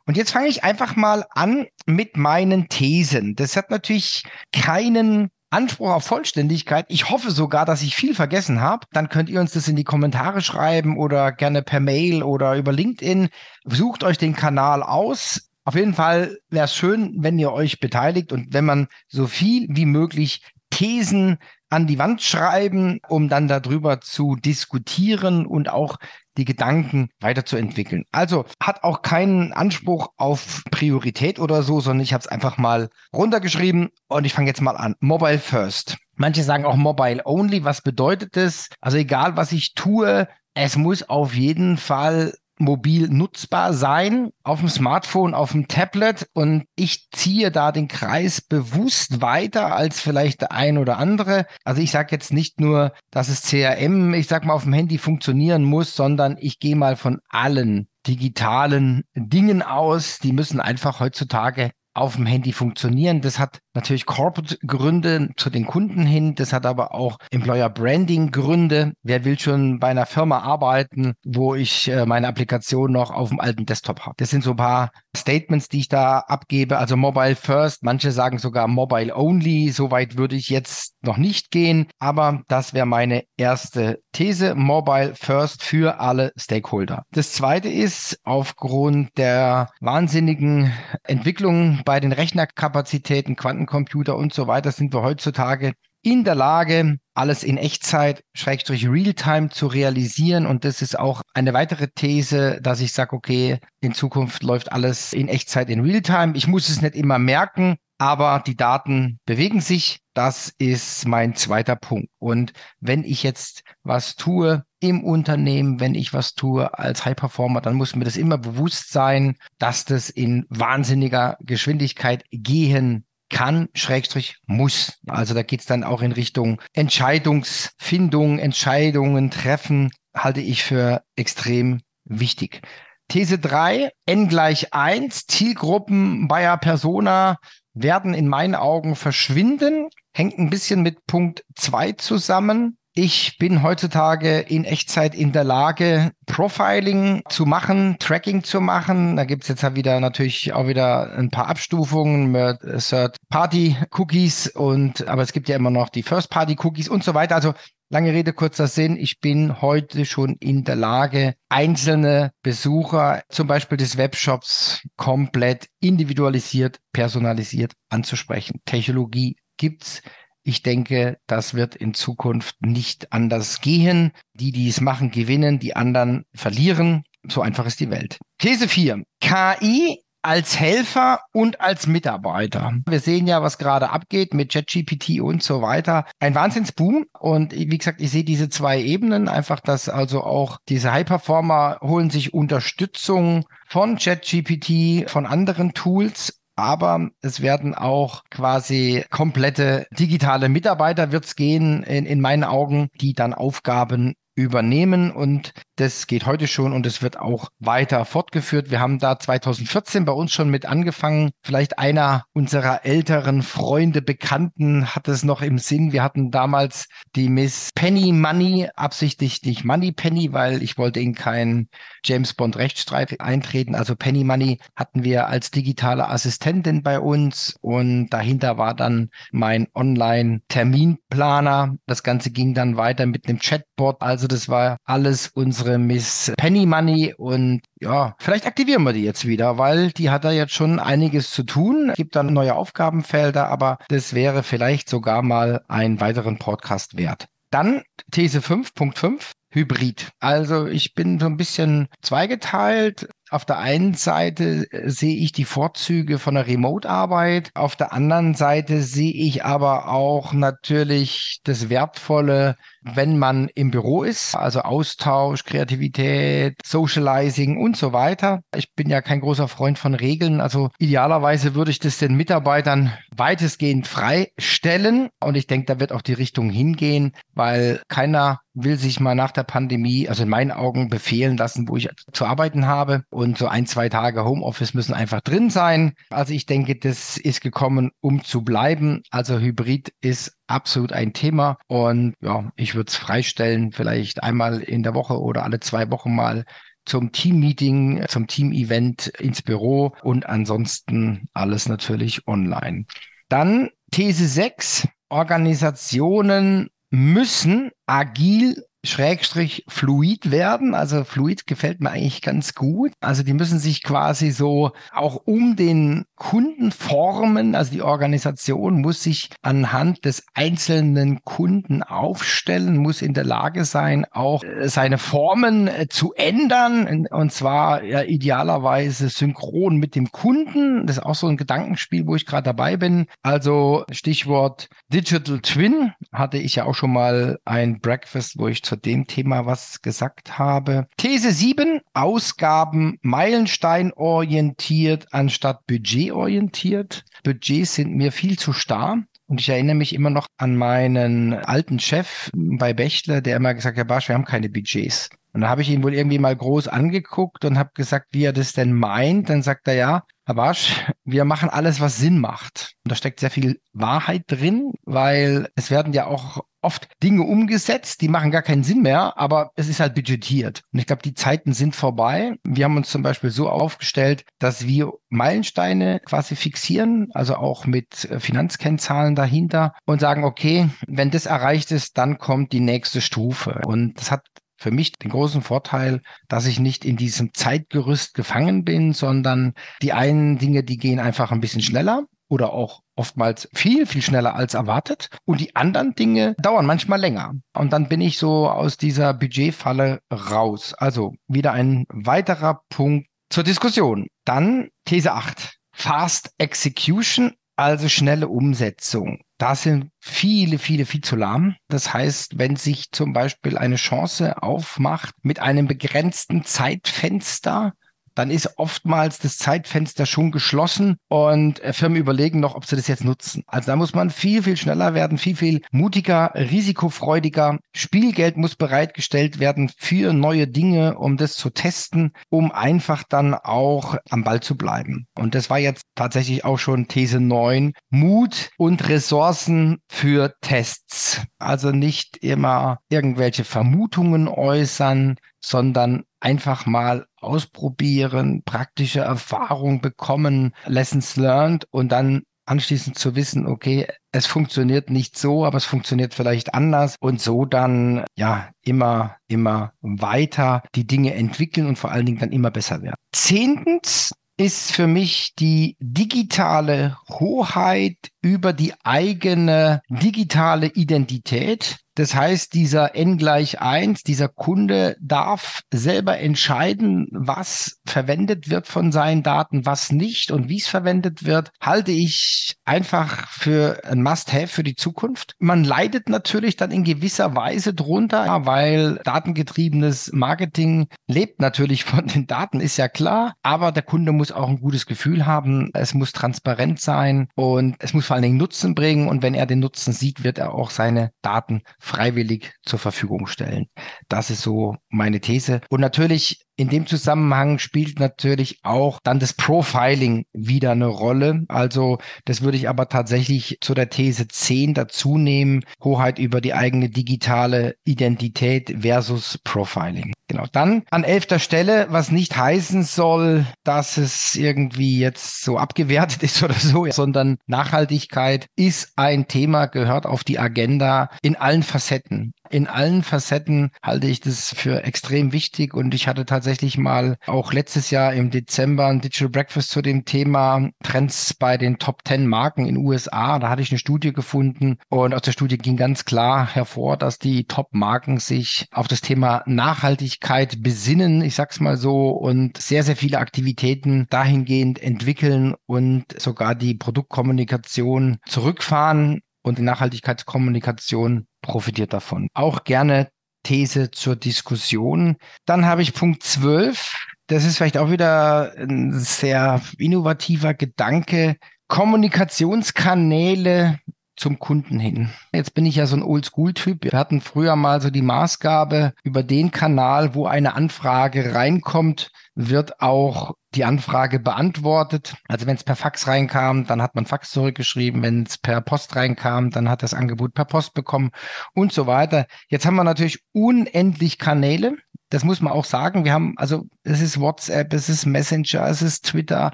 Und 0.07 0.17
jetzt 0.17 0.33
fange 0.33 0.49
ich 0.49 0.65
einfach 0.65 0.97
mal 0.97 1.25
an 1.31 1.67
mit 1.87 2.17
meinen 2.17 2.69
Thesen. 2.69 3.35
Das 3.37 3.57
hat 3.57 3.71
natürlich 3.71 4.25
keinen 4.53 5.31
Anspruch 5.53 5.91
auf 5.91 6.05
Vollständigkeit. 6.05 6.87
Ich 6.89 7.11
hoffe 7.11 7.31
sogar, 7.31 7.65
dass 7.65 7.83
ich 7.83 7.95
viel 7.95 8.15
vergessen 8.15 8.61
habe. 8.61 8.87
Dann 8.93 9.09
könnt 9.09 9.29
ihr 9.29 9.41
uns 9.41 9.53
das 9.53 9.69
in 9.69 9.77
die 9.77 9.85
Kommentare 9.85 10.41
schreiben 10.41 10.97
oder 10.97 11.33
gerne 11.33 11.63
per 11.63 11.81
Mail 11.81 12.23
oder 12.23 12.57
über 12.57 12.73
LinkedIn. 12.73 13.29
Sucht 13.65 14.05
euch 14.05 14.19
den 14.19 14.35
Kanal 14.35 14.83
aus. 14.83 15.51
Auf 15.65 15.75
jeden 15.75 15.95
Fall 15.95 16.39
wäre 16.51 16.65
es 16.65 16.75
schön, 16.75 17.15
wenn 17.19 17.39
ihr 17.39 17.53
euch 17.53 17.79
beteiligt 17.79 18.33
und 18.33 18.53
wenn 18.53 18.65
man 18.65 18.89
so 19.07 19.27
viel 19.27 19.67
wie 19.71 19.87
möglich 19.87 20.43
Thesen 20.71 21.39
an 21.73 21.87
die 21.87 21.99
Wand 21.99 22.21
schreiben, 22.21 23.01
um 23.09 23.29
dann 23.29 23.49
darüber 23.49 24.01
zu 24.01 24.37
diskutieren 24.37 25.47
und 25.47 25.71
auch 25.71 25.97
die 26.37 26.45
Gedanken 26.45 27.09
weiterzuentwickeln. 27.21 28.05
Also 28.13 28.45
hat 28.61 28.85
auch 28.85 29.01
keinen 29.03 29.53
Anspruch 29.53 30.09
auf 30.19 30.63
Priorität 30.71 31.39
oder 31.39 31.63
so, 31.63 31.81
sondern 31.81 32.03
ich 32.03 32.13
habe 32.13 32.21
es 32.21 32.29
einfach 32.29 32.59
mal 32.59 32.91
runtergeschrieben 33.13 33.89
und 34.09 34.25
ich 34.25 34.35
fange 34.35 34.49
jetzt 34.49 34.61
mal 34.61 34.77
an. 34.77 34.95
Mobile 35.01 35.39
First. 35.39 35.97
Manche 36.15 36.43
sagen 36.43 36.67
auch 36.67 36.77
Mobile 36.77 37.23
Only. 37.25 37.65
Was 37.65 37.81
bedeutet 37.81 38.37
das? 38.37 38.69
Also 38.81 38.99
egal, 38.99 39.37
was 39.37 39.53
ich 39.53 39.75
tue, 39.75 40.29
es 40.55 40.77
muss 40.77 41.09
auf 41.09 41.35
jeden 41.35 41.79
Fall 41.79 42.35
mobil 42.59 43.09
nutzbar 43.09 43.73
sein, 43.73 44.31
auf 44.45 44.61
dem 44.61 44.69
Smartphone, 44.69 45.35
auf 45.35 45.53
dem 45.53 45.69
Tablet 45.69 46.27
und 46.33 46.65
ich 46.77 47.09
ziehe 47.11 47.51
da 47.51 47.73
den 47.73 47.89
Kreis 47.89 48.41
bewusst 48.41 49.21
weiter 49.21 49.75
als 49.75 50.01
vielleicht 50.01 50.43
der 50.43 50.53
ein 50.53 50.79
oder 50.79 50.99
andere. 50.99 51.47
Also 51.65 51.83
ich 51.83 51.91
sage 51.91 52.09
jetzt 52.13 52.33
nicht 52.33 52.61
nur, 52.61 52.93
dass 53.11 53.29
es 53.29 53.43
CRM, 53.43 54.15
ich 54.15 54.29
sag 54.29 54.45
mal, 54.45 54.55
auf 54.55 54.65
dem 54.65 54.73
Handy 54.73 54.99
funktionieren 54.99 55.65
muss, 55.65 55.97
sondern 55.97 56.37
ich 56.39 56.59
gehe 56.59 56.77
mal 56.77 56.97
von 56.97 57.21
allen 57.29 57.89
digitalen 58.07 59.05
Dingen 59.15 59.63
aus. 59.63 60.19
Die 60.19 60.33
müssen 60.33 60.61
einfach 60.61 61.01
heutzutage 61.01 61.71
auf 61.95 62.17
dem 62.17 62.27
Handy 62.27 62.53
funktionieren. 62.53 63.21
Das 63.21 63.39
hat 63.39 63.59
natürlich 63.75 64.07
Corporate-Gründe 64.07 65.31
zu 65.37 65.51
den 65.51 65.67
Kunden 65.67 66.05
hin. 66.05 66.35
Das 66.35 66.53
hat 66.53 66.67
aber 66.67 66.95
auch 66.95 67.19
Employer-Branding-Gründe. 67.31 68.93
Wer 69.03 69.25
will 69.25 69.39
schon 69.39 69.79
bei 69.79 69.89
einer 69.89 70.07
Firma 70.07 70.41
arbeiten, 70.41 71.15
wo 71.25 71.55
ich 71.55 71.89
äh, 71.89 72.07
meine 72.07 72.29
Applikation 72.29 72.93
noch 72.93 73.11
auf 73.11 73.31
dem 73.31 73.41
alten 73.41 73.67
Desktop 73.67 74.01
habe? 74.01 74.15
Das 74.19 74.31
sind 74.31 74.45
so 74.45 74.51
ein 74.51 74.57
paar 74.57 74.91
Statements, 75.17 75.69
die 75.69 75.81
ich 75.81 75.89
da 75.89 76.19
abgebe. 76.21 76.79
Also 76.79 76.97
Mobile 76.97 77.37
First. 77.37 77.83
Manche 77.83 78.13
sagen 78.13 78.39
sogar 78.39 78.69
Mobile 78.69 79.15
Only. 79.17 79.71
Soweit 79.71 80.17
würde 80.17 80.37
ich 80.37 80.49
jetzt 80.49 80.95
noch 81.03 81.17
nicht 81.17 81.51
gehen. 81.51 81.87
Aber 81.99 82.43
das 82.49 82.75
wäre 82.75 82.87
meine 82.87 83.25
erste 83.37 84.01
These. 84.13 84.55
Mobile 84.55 85.15
First 85.15 85.63
für 85.63 86.01
alle 86.01 86.33
Stakeholder. 86.37 87.05
Das 87.13 87.33
zweite 87.33 87.69
ist, 87.69 88.19
aufgrund 88.25 89.17
der 89.19 89.71
wahnsinnigen 89.81 90.73
Entwicklung 91.05 91.81
bei 91.85 92.01
den 92.01 92.13
Rechnerkapazitäten, 92.13 93.37
Quantencomputer 93.67 94.17
und 94.17 94.33
so 94.33 94.47
weiter 94.47 94.73
sind 94.73 94.93
wir 94.93 95.03
heutzutage 95.03 95.73
in 96.05 96.25
der 96.25 96.35
Lage, 96.35 96.99
alles 97.15 97.45
in 97.45 97.57
Echtzeit, 97.57 98.25
Schrägstrich 98.35 98.89
Realtime 98.89 99.51
zu 99.51 99.69
realisieren. 99.69 100.47
Und 100.47 100.65
das 100.65 100.83
ist 100.83 100.99
auch 100.99 101.23
eine 101.33 101.55
weitere 101.55 101.89
These, 101.95 102.61
dass 102.61 102.81
ich 102.81 102.93
sage, 102.93 103.15
okay, 103.15 103.59
in 103.81 103.95
Zukunft 103.95 104.43
läuft 104.43 104.73
alles 104.73 105.13
in 105.13 105.29
Echtzeit 105.29 105.71
in 105.71 105.81
Realtime. 105.81 106.33
Ich 106.37 106.49
muss 106.49 106.69
es 106.69 106.83
nicht 106.83 106.97
immer 106.97 107.21
merken, 107.21 107.77
aber 107.99 108.43
die 108.45 108.57
Daten 108.57 109.21
bewegen 109.27 109.61
sich. 109.61 110.01
Das 110.13 110.53
ist 110.59 111.07
mein 111.07 111.37
zweiter 111.37 111.77
Punkt. 111.77 112.09
Und 112.19 112.53
wenn 112.81 113.05
ich 113.05 113.23
jetzt 113.23 113.63
was 113.85 114.17
tue 114.17 114.65
im 114.81 115.05
Unternehmen, 115.05 115.79
wenn 115.79 115.95
ich 115.95 116.13
was 116.13 116.35
tue 116.35 116.77
als 116.77 117.05
High 117.05 117.15
Performer, 117.15 117.61
dann 117.61 117.75
muss 117.75 117.95
mir 117.95 118.05
das 118.05 118.17
immer 118.17 118.39
bewusst 118.39 118.93
sein, 118.93 119.37
dass 119.59 119.85
das 119.85 120.11
in 120.11 120.47
wahnsinniger 120.49 121.37
Geschwindigkeit 121.41 122.25
gehen 122.33 123.05
kann, 123.33 123.69
Schrägstrich 123.75 124.37
muss. 124.47 125.01
Also 125.09 125.35
da 125.35 125.43
geht 125.43 125.61
es 125.61 125.67
dann 125.67 125.83
auch 125.83 126.03
in 126.03 126.13
Richtung 126.13 126.61
Entscheidungsfindung, 126.73 128.39
Entscheidungen 128.39 129.31
treffen, 129.33 129.91
halte 130.15 130.41
ich 130.41 130.63
für 130.63 131.03
extrem 131.17 131.81
wichtig. 132.05 132.63
These 133.09 133.39
3, 133.39 133.91
n 134.07 134.29
gleich 134.29 134.73
1, 134.73 135.27
Zielgruppen 135.27 136.29
Bayer 136.29 136.57
Persona 136.57 137.39
werden 137.75 138.15
in 138.15 138.29
meinen 138.29 138.55
Augen 138.55 138.97
verschwinden, 138.97 139.89
hängt 140.15 140.39
ein 140.39 140.51
bisschen 140.51 140.83
mit 140.83 141.07
Punkt 141.07 141.45
2 141.57 141.93
zusammen. 141.93 142.79
Ich 142.95 143.39
bin 143.39 143.63
heutzutage 143.63 144.41
in 144.41 144.65
Echtzeit 144.65 145.15
in 145.15 145.33
der 145.33 145.45
Lage, 145.45 146.13
Profiling 146.27 147.23
zu 147.31 147.47
machen, 147.47 147.97
Tracking 147.99 148.45
zu 148.45 148.61
machen. 148.61 149.17
Da 149.17 149.25
gibt's 149.25 149.49
jetzt 149.49 149.63
ja 149.63 149.75
wieder 149.75 149.99
natürlich 149.99 150.53
auch 150.53 150.67
wieder 150.67 151.17
ein 151.17 151.31
paar 151.31 151.49
Abstufungen 151.49 152.31
mit 152.31 152.61
Third-Party-Cookies 152.61 154.49
und 154.49 155.09
aber 155.09 155.23
es 155.23 155.33
gibt 155.33 155.49
ja 155.49 155.57
immer 155.57 155.71
noch 155.71 155.89
die 155.89 156.03
First-Party-Cookies 156.03 156.91
und 156.91 157.03
so 157.03 157.15
weiter. 157.15 157.35
Also 157.35 157.55
Lange 157.93 158.15
Rede, 158.15 158.33
kurzer 158.33 158.69
Sinn. 158.69 158.97
Ich 158.97 159.21
bin 159.21 159.61
heute 159.61 160.07
schon 160.07 160.37
in 160.41 160.65
der 160.65 160.77
Lage, 160.77 161.35
einzelne 161.51 162.33
Besucher, 162.43 163.23
zum 163.29 163.47
Beispiel 163.47 163.77
des 163.77 163.99
Webshops, 163.99 164.81
komplett 164.97 165.67
individualisiert, 165.79 166.81
personalisiert 166.95 167.75
anzusprechen. 167.91 168.63
Technologie 168.65 169.37
gibt's. 169.59 170.01
Ich 170.45 170.63
denke, 170.63 171.19
das 171.27 171.55
wird 171.55 171.77
in 171.77 171.95
Zukunft 171.95 172.57
nicht 172.61 173.13
anders 173.13 173.61
gehen. 173.61 174.13
Die, 174.35 174.53
die 174.53 174.69
es 174.69 174.81
machen, 174.81 175.11
gewinnen, 175.11 175.59
die 175.59 175.77
anderen 175.77 176.25
verlieren. 176.35 177.05
So 177.29 177.43
einfach 177.43 177.67
ist 177.67 177.81
die 177.81 177.91
Welt. 177.91 178.19
These 178.39 178.69
4. 178.69 179.05
KI 179.21 180.03
als 180.23 180.59
Helfer 180.59 181.21
und 181.33 181.61
als 181.61 181.87
Mitarbeiter. 181.87 182.73
Wir 182.87 183.01
sehen 183.01 183.27
ja, 183.27 183.43
was 183.43 183.59
gerade 183.59 183.91
abgeht 183.91 184.35
mit 184.35 184.53
ChatGPT 184.53 185.21
und 185.21 185.43
so 185.43 185.63
weiter. 185.63 186.07
Ein 186.21 186.35
Wahnsinnsboom. 186.35 187.07
Und 187.19 187.53
wie 187.53 187.67
gesagt, 187.67 188.01
ich 188.01 188.11
sehe 188.11 188.25
diese 188.25 188.49
zwei 188.49 188.81
Ebenen. 188.81 189.29
Einfach, 189.29 189.61
dass 189.61 189.89
also 189.89 190.23
auch 190.23 190.59
diese 190.69 190.93
High-Performer 190.93 191.79
holen 191.83 192.11
sich 192.11 192.33
Unterstützung 192.33 193.47
von 193.67 193.97
ChatGPT, 193.97 195.11
von 195.11 195.27
anderen 195.27 195.75
Tools 195.75 196.42
aber 196.57 197.11
es 197.21 197.41
werden 197.41 197.75
auch 197.75 198.25
quasi 198.31 199.05
komplette 199.11 199.87
digitale 199.99 200.49
Mitarbeiter 200.49 201.13
wird's 201.13 201.37
gehen, 201.37 201.83
in, 201.83 202.07
in 202.07 202.21
meinen 202.21 202.45
Augen, 202.45 202.89
die 203.01 203.15
dann 203.15 203.35
Aufgaben 203.35 204.15
übernehmen. 204.35 205.11
Und 205.11 205.53
das 205.77 206.07
geht 206.07 206.27
heute 206.27 206.47
schon 206.47 206.73
und 206.73 206.87
es 206.87 207.03
wird 207.03 207.19
auch 207.19 207.49
weiter 207.59 208.05
fortgeführt. 208.05 208.71
Wir 208.71 208.81
haben 208.81 208.99
da 208.99 209.19
2014 209.19 210.05
bei 210.05 210.13
uns 210.13 210.33
schon 210.33 210.51
mit 210.51 210.67
angefangen. 210.67 211.31
Vielleicht 211.43 211.79
einer 211.79 212.25
unserer 212.33 212.85
älteren 212.85 213.43
Freunde, 213.43 214.03
Bekannten 214.03 214.95
hat 214.95 215.09
es 215.09 215.25
noch 215.25 215.41
im 215.41 215.59
Sinn. 215.59 215.93
Wir 215.93 216.03
hatten 216.03 216.31
damals 216.31 216.89
die 217.17 217.29
Miss 217.29 217.71
Penny 217.75 218.13
Money, 218.13 218.69
absichtlich 218.77 219.43
nicht 219.43 219.65
Money 219.65 219.93
Penny, 219.93 220.33
weil 220.33 220.63
ich 220.63 220.77
wollte 220.77 221.01
in 221.01 221.15
keinen 221.15 221.69
James 222.05 222.35
Bond 222.35 222.57
Rechtsstreit 222.57 223.21
eintreten. 223.21 223.75
Also 223.75 223.97
Penny 223.97 224.25
Money 224.25 224.59
hatten 224.77 225.05
wir 225.05 225.29
als 225.29 225.51
digitale 225.51 226.09
Assistentin 226.09 226.83
bei 226.83 227.01
uns 227.01 227.57
und 227.61 228.11
dahinter 228.11 228.59
war 228.59 228.75
dann 228.75 229.11
mein 229.31 229.69
Online-Terminplaner. 229.75 231.77
Das 231.87 232.03
Ganze 232.03 232.31
ging 232.31 232.55
dann 232.55 232.77
weiter 232.77 233.07
mit 233.07 233.29
einem 233.29 233.39
Chatbot. 233.39 234.03
Also 234.03 234.27
das 234.27 234.49
war 234.49 234.77
alles 234.85 235.29
unsere 235.63 235.79
Miss 235.79 236.33
Penny 236.37 236.67
Money 236.67 237.15
und 237.17 237.61
ja, 237.81 238.17
vielleicht 238.19 238.47
aktivieren 238.47 238.83
wir 238.83 238.93
die 238.93 239.05
jetzt 239.05 239.27
wieder, 239.27 239.59
weil 239.59 239.93
die 239.93 240.11
hat 240.11 240.25
da 240.25 240.33
jetzt 240.33 240.55
schon 240.55 240.81
einiges 240.81 241.31
zu 241.31 241.45
tun. 241.45 241.91
Es 241.91 241.97
gibt 241.97 242.17
dann 242.17 242.33
neue 242.33 242.57
Aufgabenfelder, 242.57 243.49
aber 243.49 243.79
das 243.89 244.13
wäre 244.13 244.43
vielleicht 244.43 244.89
sogar 244.89 245.23
mal 245.23 245.63
einen 245.69 246.01
weiteren 246.01 246.39
Podcast 246.39 246.97
wert. 246.97 247.29
Dann 247.51 247.83
These 248.11 248.41
5.5. 248.41 249.33
Hybrid. 249.55 250.09
Also 250.19 250.67
ich 250.67 250.95
bin 250.95 251.21
so 251.21 251.27
ein 251.27 251.37
bisschen 251.37 251.89
zweigeteilt. 252.01 253.09
Auf 253.33 253.47
der 253.47 253.61
einen 253.61 253.95
Seite 253.95 254.67
äh, 254.71 254.91
sehe 254.91 255.17
ich 255.17 255.33
die 255.33 255.47
Vorzüge 255.47 256.19
von 256.19 256.35
der 256.35 256.47
Remote-Arbeit. 256.47 257.51
Auf 257.55 257.77
der 257.77 257.95
anderen 257.95 258.35
Seite 258.35 258.83
sehe 258.83 259.11
ich 259.11 259.43
aber 259.43 259.89
auch 259.89 260.35
natürlich 260.35 261.41
das 261.45 261.71
Wertvolle, 261.71 262.57
wenn 262.83 263.19
man 263.19 263.49
im 263.55 263.71
Büro 263.71 264.03
ist. 264.03 264.37
Also 264.37 264.61
Austausch, 264.61 265.45
Kreativität, 265.45 266.57
Socializing 266.63 267.57
und 267.57 267.75
so 267.75 267.95
weiter. 267.95 268.43
Ich 268.55 268.75
bin 268.75 268.91
ja 268.91 269.01
kein 269.01 269.21
großer 269.21 269.49
Freund 269.49 269.79
von 269.79 269.95
Regeln. 269.95 270.43
Also 270.43 270.69
idealerweise 270.79 271.55
würde 271.55 271.71
ich 271.71 271.79
das 271.79 271.97
den 271.97 272.15
Mitarbeitern 272.15 272.93
weitestgehend 273.17 273.87
freistellen. 273.87 275.09
Und 275.21 275.37
ich 275.37 275.47
denke, 275.47 275.67
da 275.67 275.81
wird 275.81 275.93
auch 275.93 276.03
die 276.03 276.13
Richtung 276.13 276.51
hingehen, 276.51 277.13
weil 277.35 277.81
keiner 277.89 278.41
will 278.55 278.77
sich 278.77 279.01
mal 279.01 279.15
nach 279.15 279.31
der 279.31 279.45
Pandemie, 279.45 280.09
also 280.09 280.25
in 280.25 280.29
meinen 280.29 280.51
Augen, 280.51 280.89
befehlen 280.89 281.37
lassen, 281.37 281.69
wo 281.69 281.77
ich 281.77 281.89
zu 282.13 282.27
arbeiten 282.27 282.67
habe. 282.67 283.05
So 283.35 283.47
ein, 283.47 283.67
zwei 283.67 283.89
Tage 283.89 284.25
Homeoffice 284.25 284.75
müssen 284.75 284.95
einfach 284.95 285.21
drin 285.21 285.51
sein. 285.51 285.95
Also 286.11 286.33
ich 286.33 286.47
denke, 286.47 286.77
das 286.77 287.17
ist 287.17 287.41
gekommen, 287.41 287.91
um 288.01 288.25
zu 288.25 288.43
bleiben. 288.43 289.03
Also 289.11 289.39
Hybrid 289.39 289.93
ist 290.01 290.37
absolut 290.47 290.93
ein 290.93 291.13
Thema. 291.13 291.59
Und 291.67 292.15
ja, 292.21 292.53
ich 292.57 292.75
würde 292.75 292.89
es 292.89 292.97
freistellen, 292.97 293.73
vielleicht 293.73 294.23
einmal 294.23 294.61
in 294.61 294.83
der 294.83 294.95
Woche 294.95 295.21
oder 295.21 295.45
alle 295.45 295.61
zwei 295.61 295.91
Wochen 295.91 296.15
mal 296.15 296.45
zum 296.85 297.13
Team-Meeting, 297.13 298.05
zum 298.09 298.27
Team-Event 298.27 299.09
ins 299.19 299.43
Büro 299.43 299.95
und 300.03 300.27
ansonsten 300.27 301.29
alles 301.33 301.69
natürlich 301.69 302.27
online. 302.27 302.87
Dann 303.29 303.71
These 303.93 304.27
6. 304.27 304.89
Organisationen 305.09 306.71
müssen 306.91 307.71
agil 307.87 308.65
Schrägstrich 308.85 309.65
fluid 309.69 310.31
werden. 310.31 310.75
Also 310.75 311.05
fluid 311.05 311.47
gefällt 311.47 311.81
mir 311.81 311.91
eigentlich 311.91 312.21
ganz 312.21 312.55
gut. 312.55 312.93
Also 313.01 313.23
die 313.23 313.33
müssen 313.33 313.59
sich 313.59 313.83
quasi 313.83 314.31
so 314.31 314.73
auch 314.93 315.23
um 315.25 315.55
den 315.57 316.05
Kunden 316.17 316.73
formen. 316.73 317.55
Also 317.55 317.73
die 317.73 317.83
Organisation 317.83 318.81
muss 318.81 319.03
sich 319.03 319.31
anhand 319.43 320.05
des 320.05 320.25
einzelnen 320.35 321.23
Kunden 321.25 321.83
aufstellen, 321.83 322.77
muss 322.77 323.03
in 323.03 323.15
der 323.15 323.25
Lage 323.25 323.65
sein, 323.65 324.05
auch 324.11 324.43
äh, 324.43 324.69
seine 324.69 324.99
Formen 324.99 325.69
äh, 325.69 325.87
zu 325.89 326.13
ändern. 326.15 327.07
Und 327.07 327.33
zwar 327.33 327.85
ja, 327.85 328.03
idealerweise 328.03 329.09
synchron 329.09 329.77
mit 329.77 329.95
dem 329.95 330.11
Kunden. 330.11 330.87
Das 330.87 330.99
ist 330.99 331.03
auch 331.05 331.15
so 331.15 331.29
ein 331.29 331.37
Gedankenspiel, 331.37 332.07
wo 332.07 332.17
ich 332.17 332.27
gerade 332.27 332.45
dabei 332.45 332.77
bin. 332.77 333.07
Also 333.23 333.85
Stichwort 333.93 334.69
Digital 334.93 335.41
Twin 335.41 335.93
hatte 336.13 336.39
ich 336.39 336.57
ja 336.57 336.65
auch 336.65 336.75
schon 336.75 336.93
mal 336.93 337.39
ein 337.45 337.81
Breakfast, 337.81 338.39
wo 338.39 338.49
ich 338.49 338.63
zu 338.73 338.77
dem 338.77 339.07
Thema 339.07 339.45
was 339.45 339.83
gesagt 339.83 340.39
habe. 340.39 340.87
These 340.97 341.33
7, 341.33 341.81
Ausgaben 341.93 342.97
Meilenstein 343.03 343.93
orientiert 343.93 345.09
anstatt 345.11 345.67
budgetorientiert. 345.67 347.05
Budgets 347.23 347.75
sind 347.75 347.95
mir 347.95 348.13
viel 348.13 348.39
zu 348.39 348.55
starr. 348.55 349.03
Und 349.27 349.41
ich 349.41 349.49
erinnere 349.51 349.77
mich 349.77 349.95
immer 349.95 350.09
noch 350.09 350.27
an 350.39 350.57
meinen 350.57 351.35
alten 351.35 351.79
Chef 351.81 352.31
bei 352.35 352.73
Bechtle, 352.73 353.21
der 353.21 353.37
immer 353.37 353.53
gesagt 353.53 353.79
hat, 353.79 353.89
Barsch, 353.89 354.09
wir 354.09 354.15
haben 354.15 354.25
keine 354.25 354.49
Budgets. 354.49 355.11
Und 355.35 355.43
da 355.43 355.51
habe 355.51 355.61
ich 355.61 355.69
ihn 355.69 355.83
wohl 355.83 355.95
irgendwie 355.95 356.19
mal 356.19 356.37
groß 356.37 356.69
angeguckt 356.69 357.45
und 357.45 357.59
habe 357.59 357.71
gesagt, 357.75 358.09
wie 358.13 358.25
er 358.25 358.33
das 358.33 358.55
denn 358.55 358.73
meint. 358.73 359.29
Dann 359.29 359.43
sagt 359.43 359.69
er, 359.69 359.75
ja, 359.75 360.03
Herr 360.25 360.35
Barsch, 360.35 360.83
wir 361.05 361.27
machen 361.27 361.51
alles, 361.51 361.81
was 361.81 361.99
Sinn 361.99 362.19
macht. 362.19 362.73
Und 362.85 362.93
da 362.93 362.97
steckt 362.97 363.21
sehr 363.21 363.31
viel 363.31 363.61
Wahrheit 363.75 364.25
drin, 364.29 364.73
weil 364.85 365.49
es 365.57 365.71
werden 365.71 365.93
ja 365.93 366.07
auch 366.07 366.41
oft 366.63 366.89
Dinge 367.03 367.23
umgesetzt, 367.23 368.01
die 368.01 368.09
machen 368.09 368.31
gar 368.31 368.43
keinen 368.43 368.65
Sinn 368.65 368.83
mehr, 368.83 369.19
aber 369.19 369.51
es 369.57 369.69
ist 369.69 369.81
halt 369.81 369.95
budgetiert. 369.95 370.63
Und 370.73 370.79
ich 370.79 370.87
glaube, 370.87 371.03
die 371.03 371.15
Zeiten 371.15 371.53
sind 371.53 371.77
vorbei. 371.77 372.37
Wir 372.45 372.65
haben 372.65 372.77
uns 372.77 372.91
zum 372.91 373.03
Beispiel 373.03 373.31
so 373.31 373.49
aufgestellt, 373.49 374.25
dass 374.39 374.67
wir 374.67 374.93
Meilensteine 375.11 376.01
quasi 376.01 376.37
fixieren, 376.37 377.09
also 377.13 377.37
auch 377.37 377.67
mit 377.67 378.05
äh, 378.07 378.21
Finanzkennzahlen 378.21 379.15
dahinter 379.15 379.75
und 379.85 380.01
sagen, 380.01 380.25
okay, 380.25 380.69
wenn 380.87 381.11
das 381.11 381.27
erreicht 381.27 381.73
ist, 381.73 381.99
dann 381.99 382.19
kommt 382.19 382.53
die 382.53 382.61
nächste 382.61 383.01
Stufe. 383.01 383.61
Und 383.67 383.95
das 383.99 384.11
hat 384.11 384.27
für 384.63 384.71
mich 384.71 384.93
den 384.93 385.11
großen 385.11 385.43
Vorteil, 385.43 386.01
dass 386.29 386.47
ich 386.47 386.61
nicht 386.61 386.85
in 386.85 386.97
diesem 386.97 387.35
Zeitgerüst 387.35 388.15
gefangen 388.15 388.65
bin, 388.65 388.93
sondern 388.93 389.55
die 389.83 389.93
einen 389.93 390.39
Dinge, 390.39 390.63
die 390.63 390.77
gehen 390.77 391.01
einfach 391.01 391.33
ein 391.33 391.41
bisschen 391.41 391.63
schneller 391.63 392.05
oder 392.33 392.55
auch 392.55 392.81
oftmals 392.97 393.47
viel, 393.53 393.85
viel 393.85 394.01
schneller 394.01 394.35
als 394.35 394.55
erwartet. 394.55 395.11
Und 395.27 395.39
die 395.39 395.55
anderen 395.55 395.95
Dinge 395.95 396.35
dauern 396.39 396.65
manchmal 396.65 396.99
länger. 396.99 397.35
Und 397.53 397.75
dann 397.75 397.91
bin 397.91 398.01
ich 398.01 398.17
so 398.17 398.49
aus 398.49 398.79
dieser 398.79 399.13
Budgetfalle 399.13 400.01
raus. 400.11 400.73
Also 400.73 401.13
wieder 401.29 401.53
ein 401.53 401.85
weiterer 401.91 402.63
Punkt 402.71 403.07
zur 403.29 403.45
Diskussion. 403.45 404.07
Dann 404.25 404.71
These 404.87 405.13
8. 405.13 405.59
Fast 405.75 406.31
Execution, 406.39 407.35
also 407.57 407.91
schnelle 407.91 408.29
Umsetzung. 408.29 409.21
Da 409.37 409.55
sind 409.55 409.91
viele, 410.01 410.59
viele 410.59 410.87
viel 410.87 411.03
zu 411.03 411.17
lahm. 411.17 411.57
Das 411.69 411.93
heißt, 411.93 412.39
wenn 412.39 412.57
sich 412.57 412.93
zum 412.93 413.13
Beispiel 413.13 413.59
eine 413.59 413.77
Chance 413.77 414.43
aufmacht 414.43 415.15
mit 415.21 415.39
einem 415.39 415.69
begrenzten 415.69 416.45
Zeitfenster, 416.45 417.75
dann 418.15 418.31
ist 418.31 418.59
oftmals 418.59 419.19
das 419.19 419.39
Zeitfenster 419.39 420.07
schon 420.07 420.31
geschlossen 420.31 420.97
und 421.09 421.63
äh, 421.63 421.73
Firmen 421.73 421.99
überlegen 421.99 422.41
noch, 422.41 422.55
ob 422.55 422.67
sie 422.67 422.77
das 422.77 422.89
jetzt 422.89 423.05
nutzen. 423.05 423.43
Also 423.47 423.67
da 423.67 423.77
muss 423.77 423.95
man 423.95 424.11
viel, 424.11 424.43
viel 424.43 424.57
schneller 424.57 424.95
werden, 424.95 425.19
viel, 425.19 425.37
viel 425.37 425.63
mutiger, 425.71 426.33
risikofreudiger. 426.35 427.59
Spielgeld 427.75 428.37
muss 428.37 428.57
bereitgestellt 428.57 429.39
werden 429.39 429.71
für 429.77 430.13
neue 430.13 430.47
Dinge, 430.47 430.99
um 430.99 431.17
das 431.17 431.35
zu 431.35 431.51
testen, 431.51 432.13
um 432.29 432.53
einfach 432.53 433.03
dann 433.09 433.35
auch 433.35 433.97
am 434.11 434.25
Ball 434.25 434.41
zu 434.41 434.57
bleiben. 434.57 435.07
Und 435.15 435.35
das 435.35 435.51
war 435.51 435.59
jetzt 435.59 435.85
tatsächlich 435.95 436.45
auch 436.45 436.59
schon 436.59 436.89
These 436.89 437.21
9. 437.21 437.73
Mut 437.91 438.51
und 438.59 438.89
Ressourcen 438.89 439.79
für 439.89 440.35
Tests. 440.41 441.23
Also 441.39 441.71
nicht 441.71 442.19
immer 442.19 442.79
irgendwelche 442.89 443.45
Vermutungen 443.45 444.29
äußern, 444.29 445.17
sondern 445.41 446.05
einfach 446.23 446.67
mal 446.67 447.07
ausprobieren, 447.21 448.43
praktische 448.45 449.01
Erfahrung 449.01 449.81
bekommen, 449.81 450.55
Lessons 450.67 451.17
learned 451.17 451.67
und 451.71 451.91
dann 451.91 452.23
anschließend 452.45 452.99
zu 452.99 453.15
wissen, 453.15 453.47
okay, 453.47 453.87
es 454.11 454.27
funktioniert 454.27 454.91
nicht 454.91 455.17
so, 455.17 455.45
aber 455.45 455.57
es 455.57 455.65
funktioniert 455.65 456.15
vielleicht 456.15 456.55
anders 456.55 456.97
und 457.01 457.21
so 457.21 457.45
dann 457.45 458.05
ja 458.17 458.51
immer, 458.63 459.17
immer 459.29 459.73
weiter 459.81 460.63
die 460.75 460.87
Dinge 460.87 461.15
entwickeln 461.15 461.67
und 461.67 461.79
vor 461.79 461.93
allen 461.93 462.07
Dingen 462.07 462.19
dann 462.19 462.33
immer 462.33 462.51
besser 462.51 462.83
werden. 462.83 462.97
Zehntens 463.13 464.13
ist 464.37 464.73
für 464.73 464.87
mich 464.87 465.35
die 465.39 465.77
digitale 465.81 466.97
Hoheit 467.09 467.97
über 468.23 468.53
die 468.53 468.73
eigene 468.85 469.83
digitale 469.91 470.69
Identität. 470.69 471.77
Das 471.95 472.15
heißt, 472.15 472.55
dieser 472.55 472.95
N 472.95 473.19
gleich 473.19 473.61
eins, 473.61 474.03
dieser 474.03 474.29
Kunde 474.29 474.97
darf 474.99 475.61
selber 475.71 476.19
entscheiden, 476.19 477.07
was 477.11 477.81
verwendet 477.85 478.49
wird 478.49 478.67
von 478.67 478.93
seinen 478.93 479.23
Daten, 479.23 479.67
was 479.67 479.93
nicht 479.93 480.31
und 480.31 480.49
wie 480.49 480.57
es 480.57 480.69
verwendet 480.69 481.27
wird, 481.27 481.51
halte 481.61 481.93
ich 481.93 482.55
einfach 482.65 483.29
für 483.29 483.83
ein 483.85 484.03
Must-Have 484.03 484.47
für 484.47 484.63
die 484.63 484.75
Zukunft. 484.75 485.35
Man 485.39 485.65
leidet 485.65 486.09
natürlich 486.09 486.57
dann 486.57 486.71
in 486.71 486.85
gewisser 486.85 487.37
Weise 487.37 487.75
drunter, 487.75 488.47
weil 488.47 488.99
datengetriebenes 489.05 490.13
Marketing 490.15 490.87
lebt 491.09 491.41
natürlich 491.43 491.85
von 491.85 492.07
den 492.07 492.27
Daten, 492.27 492.61
ist 492.61 492.79
ja 492.79 492.89
klar. 492.89 493.35
Aber 493.43 493.71
der 493.71 493.83
Kunde 493.83 494.13
muss 494.13 494.33
auch 494.33 494.49
ein 494.49 494.61
gutes 494.61 494.87
Gefühl 494.87 495.27
haben. 495.27 495.69
Es 495.75 495.93
muss 495.93 496.13
transparent 496.13 496.81
sein 496.81 497.29
und 497.35 497.77
es 497.81 497.93
muss 497.93 498.07
vor 498.13 498.17
allen 498.17 498.25
Dingen 498.25 498.37
Nutzen 498.37 498.75
bringen. 498.75 499.09
Und 499.09 499.23
wenn 499.23 499.33
er 499.33 499.47
den 499.47 499.61
Nutzen 499.61 499.95
sieht, 499.95 500.23
wird 500.23 500.37
er 500.37 500.53
auch 500.53 500.69
seine 500.69 501.13
Daten 501.23 501.63
freiwillig 501.79 502.53
zur 502.63 502.79
Verfügung 502.79 503.27
stellen. 503.27 503.71
Das 504.11 504.29
ist 504.29 504.43
so 504.43 504.77
meine 504.91 505.21
These. 505.21 505.63
Und 505.71 505.81
natürlich 505.81 506.45
in 506.57 506.69
dem 506.69 506.87
Zusammenhang 506.87 507.59
spielt 507.59 507.99
natürlich 507.99 508.61
auch 508.63 508.99
dann 509.03 509.19
das 509.19 509.33
Profiling 509.33 510.27
wieder 510.33 510.73
eine 510.73 510.87
Rolle. 510.87 511.45
Also 511.49 511.99
das 512.25 512.43
würde 512.43 512.57
ich 512.57 512.69
aber 512.69 512.89
tatsächlich 512.89 513.59
zu 513.61 513.75
der 513.75 513.91
These 513.91 514.29
10 514.29 514.75
dazu 514.75 515.19
nehmen. 515.19 515.65
Hoheit 515.83 516.19
über 516.19 516.41
die 516.41 516.55
eigene 516.55 516.91
digitale 516.91 517.77
Identität 517.85 518.75
versus 518.81 519.39
Profiling. 519.45 520.13
Genau. 520.29 520.47
Dann 520.51 520.85
an 520.91 521.05
elfter 521.05 521.39
Stelle, 521.39 521.89
was 521.91 522.11
nicht 522.11 522.37
heißen 522.37 522.85
soll, 522.85 523.47
dass 523.65 523.99
es 523.99 524.35
irgendwie 524.35 524.99
jetzt 524.99 525.43
so 525.43 525.59
abgewertet 525.59 526.23
ist 526.23 526.43
oder 526.43 526.55
so, 526.55 526.87
sondern 526.91 527.37
Nachhaltigkeit 527.47 528.47
ist 528.57 528.93
ein 528.97 529.29
Thema, 529.29 529.67
gehört 529.67 530.07
auf 530.07 530.25
die 530.25 530.39
Agenda 530.39 531.11
in 531.23 531.37
allen 531.37 531.63
Facetten 531.63 532.33
in 532.53 532.67
allen 532.67 533.03
Facetten 533.03 533.71
halte 533.83 534.07
ich 534.07 534.21
das 534.21 534.55
für 534.55 534.85
extrem 534.85 535.33
wichtig 535.33 535.73
und 535.73 535.95
ich 535.95 536.07
hatte 536.07 536.27
tatsächlich 536.27 536.77
mal 536.77 537.17
auch 537.27 537.55
letztes 537.55 537.91
Jahr 537.91 538.13
im 538.13 538.31
Dezember 538.31 538.89
ein 538.89 539.01
Digital 539.01 539.31
Breakfast 539.31 539.71
zu 539.71 539.81
dem 539.81 540.05
Thema 540.05 540.69
Trends 540.83 541.33
bei 541.33 541.57
den 541.57 541.79
Top 541.79 542.03
10 542.07 542.27
Marken 542.27 542.67
in 542.67 542.77
USA. 542.77 543.39
Da 543.39 543.49
hatte 543.49 543.63
ich 543.63 543.71
eine 543.71 543.79
Studie 543.79 544.13
gefunden 544.13 544.77
und 544.91 545.15
aus 545.15 545.23
der 545.23 545.33
Studie 545.33 545.57
ging 545.57 545.79
ganz 545.79 546.05
klar 546.05 546.47
hervor, 546.47 546.99
dass 546.99 547.19
die 547.19 547.45
Top-Marken 547.45 548.19
sich 548.19 548.67
auf 548.71 548.87
das 548.87 549.01
Thema 549.01 549.43
Nachhaltigkeit 549.47 550.63
besinnen, 550.63 551.23
ich 551.23 551.35
sag's 551.35 551.59
mal 551.59 551.79
so, 551.79 552.11
und 552.11 552.59
sehr, 552.59 552.83
sehr 552.83 552.97
viele 552.97 553.19
Aktivitäten 553.19 554.07
dahingehend 554.11 554.83
entwickeln 554.83 555.55
und 555.65 556.05
sogar 556.21 556.55
die 556.55 556.75
Produktkommunikation 556.75 558.19
zurückfahren 558.27 559.23
und 559.43 559.59
die 559.59 559.63
Nachhaltigkeitskommunikation 559.63 561.27
profitiert 561.43 561.93
davon. 561.93 562.29
Auch 562.35 562.65
gerne 562.65 563.09
These 563.43 563.91
zur 563.91 564.17
Diskussion. 564.17 565.17
Dann 565.45 565.67
habe 565.67 565.83
ich 565.83 565.95
Punkt 565.95 566.23
12. 566.23 567.09
Das 567.27 567.45
ist 567.45 567.57
vielleicht 567.57 567.77
auch 567.77 567.91
wieder 567.91 568.53
ein 568.57 568.99
sehr 568.99 569.61
innovativer 569.79 570.55
Gedanke. 570.55 571.37
Kommunikationskanäle 571.69 573.79
zum 574.17 574.39
Kunden 574.39 574.79
hin. 574.79 575.11
Jetzt 575.33 575.55
bin 575.55 575.67
ich 575.67 575.77
ja 575.77 575.87
so 575.87 575.97
ein 575.97 576.03
Oldschool-Typ. 576.03 576.85
Wir 576.85 576.99
hatten 576.99 577.21
früher 577.21 577.57
mal 577.57 577.81
so 577.81 577.91
die 577.91 578.03
Maßgabe, 578.03 578.93
über 579.03 579.23
den 579.23 579.51
Kanal, 579.51 580.15
wo 580.15 580.27
eine 580.27 580.55
Anfrage 580.55 581.35
reinkommt, 581.35 582.11
wird 582.35 582.81
auch 582.81 583.35
die 583.55 583.65
Anfrage 583.65 584.19
beantwortet. 584.19 585.15
Also 585.29 585.47
wenn 585.47 585.57
es 585.57 585.65
per 585.65 585.77
Fax 585.77 586.07
reinkam, 586.07 586.67
dann 586.67 586.83
hat 586.83 586.95
man 586.95 587.07
Fax 587.07 587.31
zurückgeschrieben. 587.31 588.03
Wenn 588.03 588.25
es 588.25 588.39
per 588.39 588.61
Post 588.61 588.97
reinkam, 588.97 589.51
dann 589.51 589.69
hat 589.69 589.83
das 589.83 589.95
Angebot 589.95 590.35
per 590.35 590.45
Post 590.45 590.75
bekommen 590.75 591.11
und 591.55 591.73
so 591.73 591.87
weiter. 591.87 592.27
Jetzt 592.49 592.67
haben 592.67 592.77
wir 592.77 592.85
natürlich 592.85 593.21
unendlich 593.33 594.19
Kanäle. 594.19 594.77
Das 595.13 595.25
muss 595.25 595.43
man 595.43 595.53
auch 595.53 595.67
sagen. 595.67 596.07
Wir 596.07 596.15
haben, 596.15 596.33
also 596.37 596.65
es 596.85 597.03
ist 597.03 597.21
WhatsApp, 597.21 597.75
es 597.75 597.91
ist 597.91 598.07
Messenger, 598.07 598.67
es 598.67 598.81
ist 598.81 599.05
Twitter, 599.05 599.53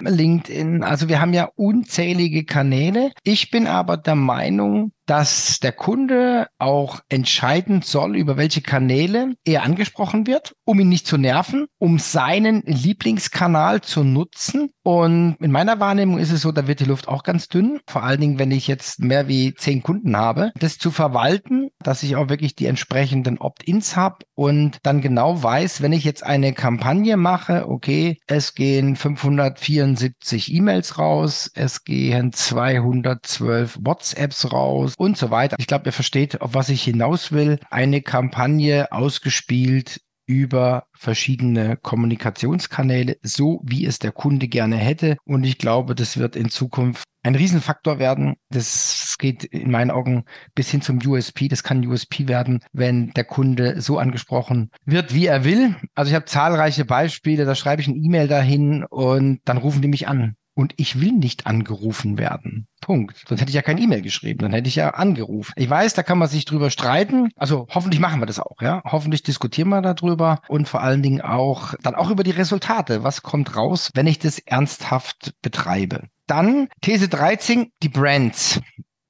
LinkedIn. 0.00 0.84
Also 0.84 1.08
wir 1.08 1.20
haben 1.20 1.34
ja 1.34 1.48
unzählige 1.56 2.44
Kanäle. 2.44 3.10
Ich 3.24 3.50
bin 3.50 3.66
aber 3.66 3.96
der 3.96 4.14
Meinung, 4.14 4.92
dass 5.08 5.58
der 5.58 5.72
Kunde 5.72 6.48
auch 6.58 7.00
entscheiden 7.08 7.80
soll, 7.82 8.14
über 8.14 8.36
welche 8.36 8.60
Kanäle 8.60 9.34
er 9.44 9.62
angesprochen 9.62 10.26
wird, 10.26 10.52
um 10.64 10.78
ihn 10.78 10.90
nicht 10.90 11.06
zu 11.06 11.16
nerven, 11.16 11.66
um 11.78 11.98
seinen 11.98 12.62
Lieblingskanal 12.66 13.80
zu 13.80 14.04
nutzen. 14.04 14.70
Und 14.82 15.36
in 15.40 15.50
meiner 15.50 15.80
Wahrnehmung 15.80 16.18
ist 16.18 16.30
es 16.30 16.42
so, 16.42 16.52
da 16.52 16.68
wird 16.68 16.80
die 16.80 16.84
Luft 16.84 17.08
auch 17.08 17.22
ganz 17.22 17.48
dünn. 17.48 17.80
Vor 17.88 18.04
allen 18.04 18.20
Dingen, 18.20 18.38
wenn 18.38 18.50
ich 18.50 18.68
jetzt 18.68 19.00
mehr 19.00 19.28
wie 19.28 19.54
zehn 19.54 19.82
Kunden 19.82 20.14
habe, 20.14 20.52
das 20.58 20.76
zu 20.76 20.90
verwalten, 20.90 21.70
dass 21.82 22.02
ich 22.02 22.16
auch 22.16 22.28
wirklich 22.28 22.54
die 22.54 22.66
entsprechenden 22.66 23.38
Opt-ins 23.38 23.96
habe 23.96 24.18
und 24.34 24.78
dann 24.82 25.00
genau 25.00 25.42
weiß, 25.42 25.47
wenn 25.48 25.94
ich 25.94 26.04
jetzt 26.04 26.22
eine 26.22 26.52
Kampagne 26.52 27.16
mache, 27.16 27.70
okay, 27.70 28.18
es 28.26 28.54
gehen 28.54 28.96
574 28.96 30.52
E-Mails 30.52 30.98
raus, 30.98 31.50
es 31.54 31.84
gehen 31.84 32.34
212 32.34 33.78
WhatsApps 33.80 34.52
raus 34.52 34.92
und 34.98 35.16
so 35.16 35.30
weiter. 35.30 35.56
Ich 35.58 35.66
glaube, 35.66 35.86
ihr 35.86 35.92
versteht, 35.92 36.42
auf 36.42 36.52
was 36.52 36.68
ich 36.68 36.82
hinaus 36.82 37.32
will. 37.32 37.58
Eine 37.70 38.02
Kampagne 38.02 38.92
ausgespielt 38.92 40.02
über 40.28 40.84
verschiedene 40.92 41.76
Kommunikationskanäle, 41.78 43.16
so 43.22 43.60
wie 43.64 43.86
es 43.86 43.98
der 43.98 44.12
Kunde 44.12 44.46
gerne 44.46 44.76
hätte. 44.76 45.16
Und 45.24 45.42
ich 45.42 45.58
glaube, 45.58 45.94
das 45.94 46.18
wird 46.18 46.36
in 46.36 46.50
Zukunft 46.50 47.04
ein 47.22 47.34
Riesenfaktor 47.34 47.98
werden. 47.98 48.36
Das 48.50 49.16
geht 49.18 49.42
in 49.44 49.70
meinen 49.70 49.90
Augen 49.90 50.24
bis 50.54 50.70
hin 50.70 50.82
zum 50.82 51.00
USP. 51.04 51.48
Das 51.48 51.62
kann 51.62 51.84
USP 51.84 52.28
werden, 52.28 52.60
wenn 52.72 53.10
der 53.14 53.24
Kunde 53.24 53.80
so 53.80 53.98
angesprochen 53.98 54.70
wird, 54.84 55.14
wie 55.14 55.26
er 55.26 55.44
will. 55.44 55.74
Also 55.94 56.10
ich 56.10 56.14
habe 56.14 56.26
zahlreiche 56.26 56.84
Beispiele. 56.84 57.44
Da 57.44 57.54
schreibe 57.54 57.82
ich 57.82 57.88
eine 57.88 57.96
E-Mail 57.96 58.28
dahin 58.28 58.84
und 58.84 59.40
dann 59.46 59.56
rufen 59.56 59.82
die 59.82 59.88
mich 59.88 60.08
an 60.08 60.36
und 60.58 60.74
ich 60.76 61.00
will 61.00 61.12
nicht 61.12 61.46
angerufen 61.46 62.18
werden. 62.18 62.66
Punkt. 62.80 63.22
Sonst 63.28 63.40
hätte 63.40 63.50
ich 63.50 63.54
ja 63.54 63.62
kein 63.62 63.78
E-Mail 63.78 64.02
geschrieben, 64.02 64.40
dann 64.40 64.52
hätte 64.52 64.66
ich 64.66 64.74
ja 64.74 64.90
angerufen. 64.90 65.52
Ich 65.54 65.70
weiß, 65.70 65.94
da 65.94 66.02
kann 66.02 66.18
man 66.18 66.26
sich 66.26 66.46
drüber 66.46 66.70
streiten. 66.70 67.30
Also 67.36 67.68
hoffentlich 67.70 68.00
machen 68.00 68.20
wir 68.20 68.26
das 68.26 68.40
auch, 68.40 68.60
ja. 68.60 68.82
Hoffentlich 68.84 69.22
diskutieren 69.22 69.68
wir 69.68 69.82
darüber 69.82 70.40
und 70.48 70.68
vor 70.68 70.82
allen 70.82 71.00
Dingen 71.00 71.20
auch 71.20 71.74
dann 71.84 71.94
auch 71.94 72.10
über 72.10 72.24
die 72.24 72.32
Resultate. 72.32 73.04
Was 73.04 73.22
kommt 73.22 73.54
raus, 73.54 73.90
wenn 73.94 74.08
ich 74.08 74.18
das 74.18 74.40
ernsthaft 74.40 75.32
betreibe? 75.42 76.08
Dann 76.26 76.66
These 76.80 77.06
13, 77.06 77.70
die 77.84 77.88
Brands. 77.88 78.60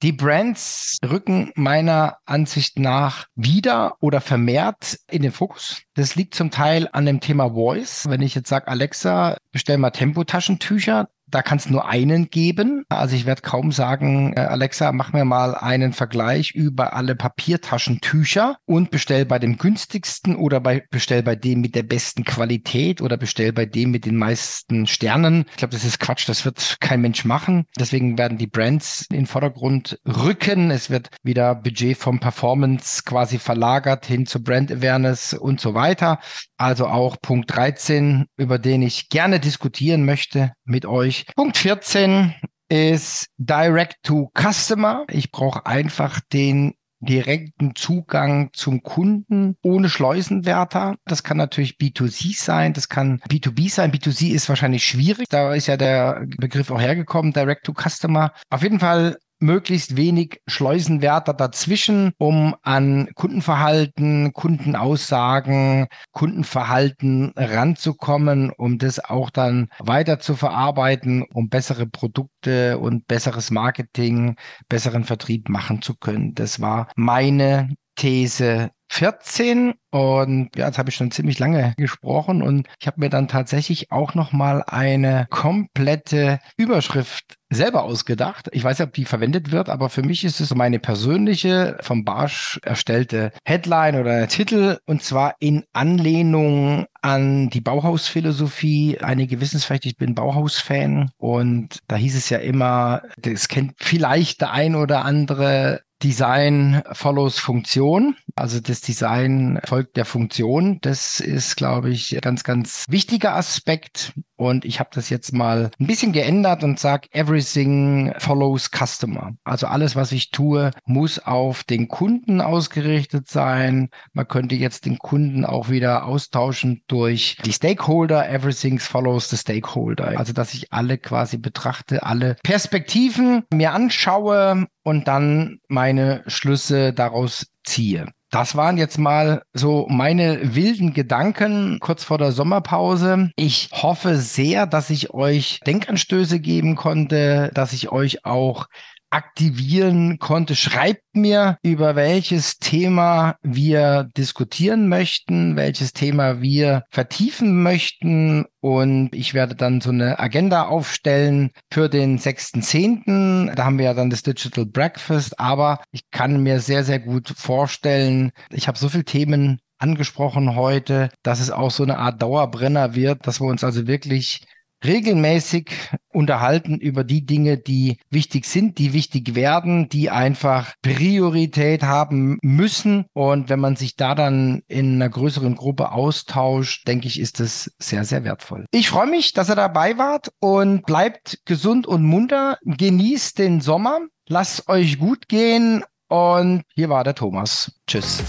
Die 0.02 0.12
Brands 0.12 0.98
rücken 1.02 1.50
meiner 1.56 2.18
Ansicht 2.26 2.78
nach 2.78 3.26
wieder 3.34 3.96
oder 4.00 4.20
vermehrt 4.20 4.98
in 5.10 5.22
den 5.22 5.32
Fokus. 5.32 5.80
Das 5.94 6.14
liegt 6.14 6.34
zum 6.34 6.50
Teil 6.50 6.90
an 6.92 7.06
dem 7.06 7.20
Thema 7.20 7.50
Voice. 7.54 8.04
Wenn 8.06 8.20
ich 8.20 8.34
jetzt 8.34 8.50
sage, 8.50 8.68
Alexa, 8.68 9.38
bestell 9.50 9.78
mal 9.78 9.90
Tempotaschentücher, 9.90 11.08
da 11.30 11.42
kann 11.42 11.58
es 11.58 11.70
nur 11.70 11.88
einen 11.88 12.30
geben. 12.30 12.84
Also 12.88 13.16
ich 13.16 13.26
werde 13.26 13.42
kaum 13.42 13.72
sagen, 13.72 14.32
äh, 14.36 14.40
Alexa, 14.40 14.92
mach 14.92 15.12
mir 15.12 15.24
mal 15.24 15.54
einen 15.54 15.92
Vergleich 15.92 16.52
über 16.52 16.94
alle 16.94 17.14
Papiertaschentücher 17.14 18.56
und 18.64 18.90
bestell 18.90 19.24
bei 19.24 19.38
dem 19.38 19.58
günstigsten 19.58 20.36
oder 20.36 20.60
bei, 20.60 20.84
bestell 20.90 21.22
bei 21.22 21.36
dem 21.36 21.60
mit 21.60 21.74
der 21.74 21.82
besten 21.82 22.24
Qualität 22.24 23.00
oder 23.00 23.16
bestell 23.16 23.52
bei 23.52 23.66
dem 23.66 23.90
mit 23.90 24.06
den 24.06 24.16
meisten 24.16 24.86
Sternen. 24.86 25.44
Ich 25.50 25.56
glaube, 25.56 25.72
das 25.72 25.84
ist 25.84 26.00
Quatsch, 26.00 26.28
das 26.28 26.44
wird 26.44 26.76
kein 26.80 27.00
Mensch 27.00 27.24
machen. 27.24 27.66
Deswegen 27.78 28.18
werden 28.18 28.38
die 28.38 28.46
Brands 28.46 29.06
in 29.10 29.16
den 29.16 29.26
Vordergrund 29.26 29.98
rücken. 30.06 30.70
Es 30.70 30.90
wird 30.90 31.10
wieder 31.22 31.54
Budget 31.54 31.96
vom 31.96 32.20
Performance 32.20 33.02
quasi 33.04 33.38
verlagert 33.38 34.06
hin 34.06 34.26
zu 34.26 34.42
Brand 34.42 34.72
Awareness 34.72 35.34
und 35.34 35.60
so 35.60 35.74
weiter. 35.74 36.18
Also 36.56 36.86
auch 36.86 37.16
Punkt 37.20 37.54
13, 37.54 38.26
über 38.36 38.58
den 38.58 38.82
ich 38.82 39.08
gerne 39.08 39.40
diskutieren 39.40 40.04
möchte 40.04 40.52
mit 40.64 40.86
euch. 40.86 41.17
Punkt 41.36 41.56
14 41.56 42.34
ist 42.68 43.28
Direct 43.38 43.96
to 44.02 44.30
Customer. 44.34 45.04
Ich 45.10 45.30
brauche 45.30 45.66
einfach 45.66 46.20
den 46.32 46.74
direkten 47.00 47.74
Zugang 47.76 48.50
zum 48.52 48.82
Kunden 48.82 49.56
ohne 49.62 49.88
Schleusenwärter. 49.88 50.96
Das 51.04 51.22
kann 51.22 51.36
natürlich 51.36 51.76
B2C 51.76 52.36
sein, 52.36 52.72
das 52.72 52.88
kann 52.88 53.20
B2B 53.28 53.70
sein. 53.70 53.92
B2C 53.92 54.32
ist 54.32 54.48
wahrscheinlich 54.48 54.84
schwierig. 54.84 55.28
Da 55.28 55.54
ist 55.54 55.68
ja 55.68 55.76
der 55.76 56.26
Begriff 56.38 56.70
auch 56.70 56.80
hergekommen, 56.80 57.32
Direct 57.32 57.64
to 57.64 57.72
Customer. 57.72 58.32
Auf 58.50 58.62
jeden 58.62 58.80
Fall 58.80 59.16
möglichst 59.40 59.96
wenig 59.96 60.40
Schleusenwärter 60.46 61.34
dazwischen, 61.34 62.12
um 62.18 62.54
an 62.62 63.08
Kundenverhalten, 63.14 64.32
Kundenaussagen, 64.32 65.86
Kundenverhalten 66.12 67.32
ranzukommen, 67.36 68.50
um 68.50 68.78
das 68.78 68.98
auch 69.04 69.30
dann 69.30 69.68
weiter 69.78 70.18
zu 70.18 70.34
verarbeiten, 70.34 71.24
um 71.32 71.48
bessere 71.48 71.86
Produkte 71.86 72.78
und 72.78 73.06
besseres 73.06 73.50
Marketing, 73.50 74.36
besseren 74.68 75.04
Vertrieb 75.04 75.48
machen 75.48 75.82
zu 75.82 75.94
können. 75.94 76.34
Das 76.34 76.60
war 76.60 76.88
meine 76.96 77.76
These 77.98 78.70
14 78.90 79.74
und 79.90 80.50
ja, 80.56 80.66
jetzt 80.66 80.78
habe 80.78 80.88
ich 80.90 80.96
schon 80.96 81.10
ziemlich 81.10 81.38
lange 81.38 81.74
gesprochen 81.76 82.42
und 82.42 82.66
ich 82.80 82.86
habe 82.86 83.00
mir 83.00 83.10
dann 83.10 83.28
tatsächlich 83.28 83.90
auch 83.92 84.14
noch 84.14 84.32
mal 84.32 84.62
eine 84.66 85.26
komplette 85.30 86.38
Überschrift 86.56 87.36
selber 87.50 87.82
ausgedacht. 87.82 88.48
Ich 88.52 88.64
weiß 88.64 88.78
nicht, 88.78 88.88
ob 88.88 88.94
die 88.94 89.04
verwendet 89.04 89.50
wird, 89.50 89.68
aber 89.68 89.88
für 89.88 90.02
mich 90.02 90.24
ist 90.24 90.40
es 90.40 90.54
meine 90.54 90.78
persönliche 90.78 91.76
vom 91.80 92.04
Barsch 92.04 92.58
erstellte 92.62 93.32
Headline 93.44 94.00
oder 94.00 94.26
Titel 94.28 94.78
und 94.86 95.02
zwar 95.02 95.34
in 95.38 95.64
Anlehnung 95.72 96.86
an 97.00 97.50
die 97.50 97.60
Bauhausphilosophie. 97.60 98.98
Einige 99.00 99.40
wissen 99.40 99.56
es 99.56 99.64
vielleicht, 99.64 99.86
ich 99.86 99.96
bin 99.96 100.14
Bauhaus-Fan 100.14 101.10
und 101.16 101.78
da 101.88 101.96
hieß 101.96 102.16
es 102.16 102.30
ja 102.30 102.38
immer, 102.38 103.02
das 103.18 103.48
kennt 103.48 103.74
vielleicht 103.78 104.40
der 104.40 104.52
ein 104.52 104.74
oder 104.74 105.04
andere 105.04 105.82
Design 106.02 106.82
follows 106.92 107.38
Funktion. 107.38 108.16
Also 108.36 108.60
das 108.60 108.80
Design 108.80 109.60
folgt 109.64 109.96
der 109.96 110.04
Funktion. 110.04 110.78
Das 110.80 111.20
ist, 111.20 111.56
glaube 111.56 111.90
ich, 111.90 112.18
ganz, 112.22 112.44
ganz 112.44 112.84
wichtiger 112.88 113.34
Aspekt. 113.34 114.12
Und 114.38 114.64
ich 114.64 114.78
habe 114.78 114.90
das 114.92 115.10
jetzt 115.10 115.32
mal 115.32 115.72
ein 115.80 115.86
bisschen 115.86 116.12
geändert 116.12 116.62
und 116.62 116.78
sage, 116.78 117.08
everything 117.10 118.14
follows 118.18 118.70
customer. 118.70 119.32
Also 119.42 119.66
alles, 119.66 119.96
was 119.96 120.12
ich 120.12 120.30
tue, 120.30 120.70
muss 120.84 121.18
auf 121.18 121.64
den 121.64 121.88
Kunden 121.88 122.40
ausgerichtet 122.40 123.28
sein. 123.28 123.90
Man 124.12 124.28
könnte 124.28 124.54
jetzt 124.54 124.86
den 124.86 124.98
Kunden 124.98 125.44
auch 125.44 125.70
wieder 125.70 126.04
austauschen 126.04 126.82
durch 126.86 127.36
die 127.44 127.52
Stakeholder. 127.52 128.30
Everything 128.30 128.78
follows 128.78 129.28
the 129.28 129.36
stakeholder. 129.36 130.16
Also 130.16 130.32
dass 130.32 130.54
ich 130.54 130.72
alle 130.72 130.98
quasi 130.98 131.36
betrachte, 131.36 132.04
alle 132.04 132.36
Perspektiven 132.44 133.42
mir 133.52 133.72
anschaue 133.72 134.68
und 134.84 135.08
dann 135.08 135.58
meine 135.66 136.22
Schlüsse 136.28 136.92
daraus 136.92 137.46
ziehe. 137.64 138.06
Das 138.30 138.56
waren 138.56 138.76
jetzt 138.76 138.98
mal 138.98 139.42
so 139.54 139.86
meine 139.88 140.54
wilden 140.54 140.92
Gedanken 140.92 141.78
kurz 141.80 142.04
vor 142.04 142.18
der 142.18 142.32
Sommerpause. 142.32 143.30
Ich 143.36 143.70
hoffe 143.72 144.16
sehr, 144.18 144.66
dass 144.66 144.90
ich 144.90 145.14
euch 145.14 145.60
Denkanstöße 145.66 146.38
geben 146.38 146.76
konnte, 146.76 147.50
dass 147.54 147.72
ich 147.72 147.90
euch 147.90 148.26
auch 148.26 148.66
aktivieren 149.10 150.18
konnte. 150.18 150.54
Schreibt 150.54 151.02
mir, 151.14 151.58
über 151.62 151.96
welches 151.96 152.58
Thema 152.58 153.36
wir 153.42 154.08
diskutieren 154.16 154.88
möchten, 154.88 155.56
welches 155.56 155.92
Thema 155.92 156.40
wir 156.42 156.84
vertiefen 156.90 157.62
möchten. 157.62 158.44
Und 158.60 159.14
ich 159.14 159.34
werde 159.34 159.54
dann 159.54 159.80
so 159.80 159.90
eine 159.90 160.18
Agenda 160.18 160.66
aufstellen 160.66 161.50
für 161.72 161.88
den 161.88 162.18
6.10. 162.18 163.54
Da 163.54 163.64
haben 163.64 163.78
wir 163.78 163.86
ja 163.86 163.94
dann 163.94 164.10
das 164.10 164.22
Digital 164.22 164.66
Breakfast. 164.66 165.38
Aber 165.40 165.80
ich 165.90 166.10
kann 166.10 166.42
mir 166.42 166.60
sehr, 166.60 166.84
sehr 166.84 167.00
gut 167.00 167.28
vorstellen, 167.28 168.32
ich 168.50 168.68
habe 168.68 168.78
so 168.78 168.88
viele 168.88 169.04
Themen 169.04 169.60
angesprochen 169.78 170.56
heute, 170.56 171.10
dass 171.22 171.40
es 171.40 171.50
auch 171.50 171.70
so 171.70 171.84
eine 171.84 171.98
Art 171.98 172.20
Dauerbrenner 172.20 172.94
wird, 172.94 173.26
dass 173.26 173.40
wir 173.40 173.46
uns 173.46 173.64
also 173.64 173.86
wirklich 173.86 174.44
regelmäßig 174.84 175.70
unterhalten 176.12 176.78
über 176.78 177.04
die 177.04 177.24
Dinge, 177.24 177.58
die 177.58 177.98
wichtig 178.10 178.46
sind, 178.46 178.78
die 178.78 178.92
wichtig 178.92 179.34
werden, 179.34 179.88
die 179.88 180.10
einfach 180.10 180.72
Priorität 180.82 181.82
haben 181.82 182.38
müssen. 182.42 183.06
Und 183.12 183.48
wenn 183.48 183.60
man 183.60 183.76
sich 183.76 183.96
da 183.96 184.14
dann 184.14 184.62
in 184.68 184.94
einer 184.94 185.08
größeren 185.08 185.54
Gruppe 185.54 185.92
austauscht, 185.92 186.86
denke 186.88 187.06
ich, 187.06 187.20
ist 187.20 187.40
das 187.40 187.70
sehr, 187.78 188.04
sehr 188.04 188.24
wertvoll. 188.24 188.66
Ich 188.70 188.88
freue 188.88 189.08
mich, 189.08 189.32
dass 189.32 189.50
ihr 189.50 189.56
dabei 189.56 189.98
wart 189.98 190.32
und 190.40 190.86
bleibt 190.86 191.40
gesund 191.44 191.86
und 191.86 192.02
munter. 192.02 192.58
Genießt 192.64 193.38
den 193.38 193.60
Sommer. 193.60 194.00
Lasst 194.28 194.68
euch 194.68 194.98
gut 194.98 195.28
gehen. 195.28 195.84
Und 196.08 196.62
hier 196.74 196.88
war 196.88 197.04
der 197.04 197.14
Thomas. 197.14 197.72
Tschüss. 197.86 198.22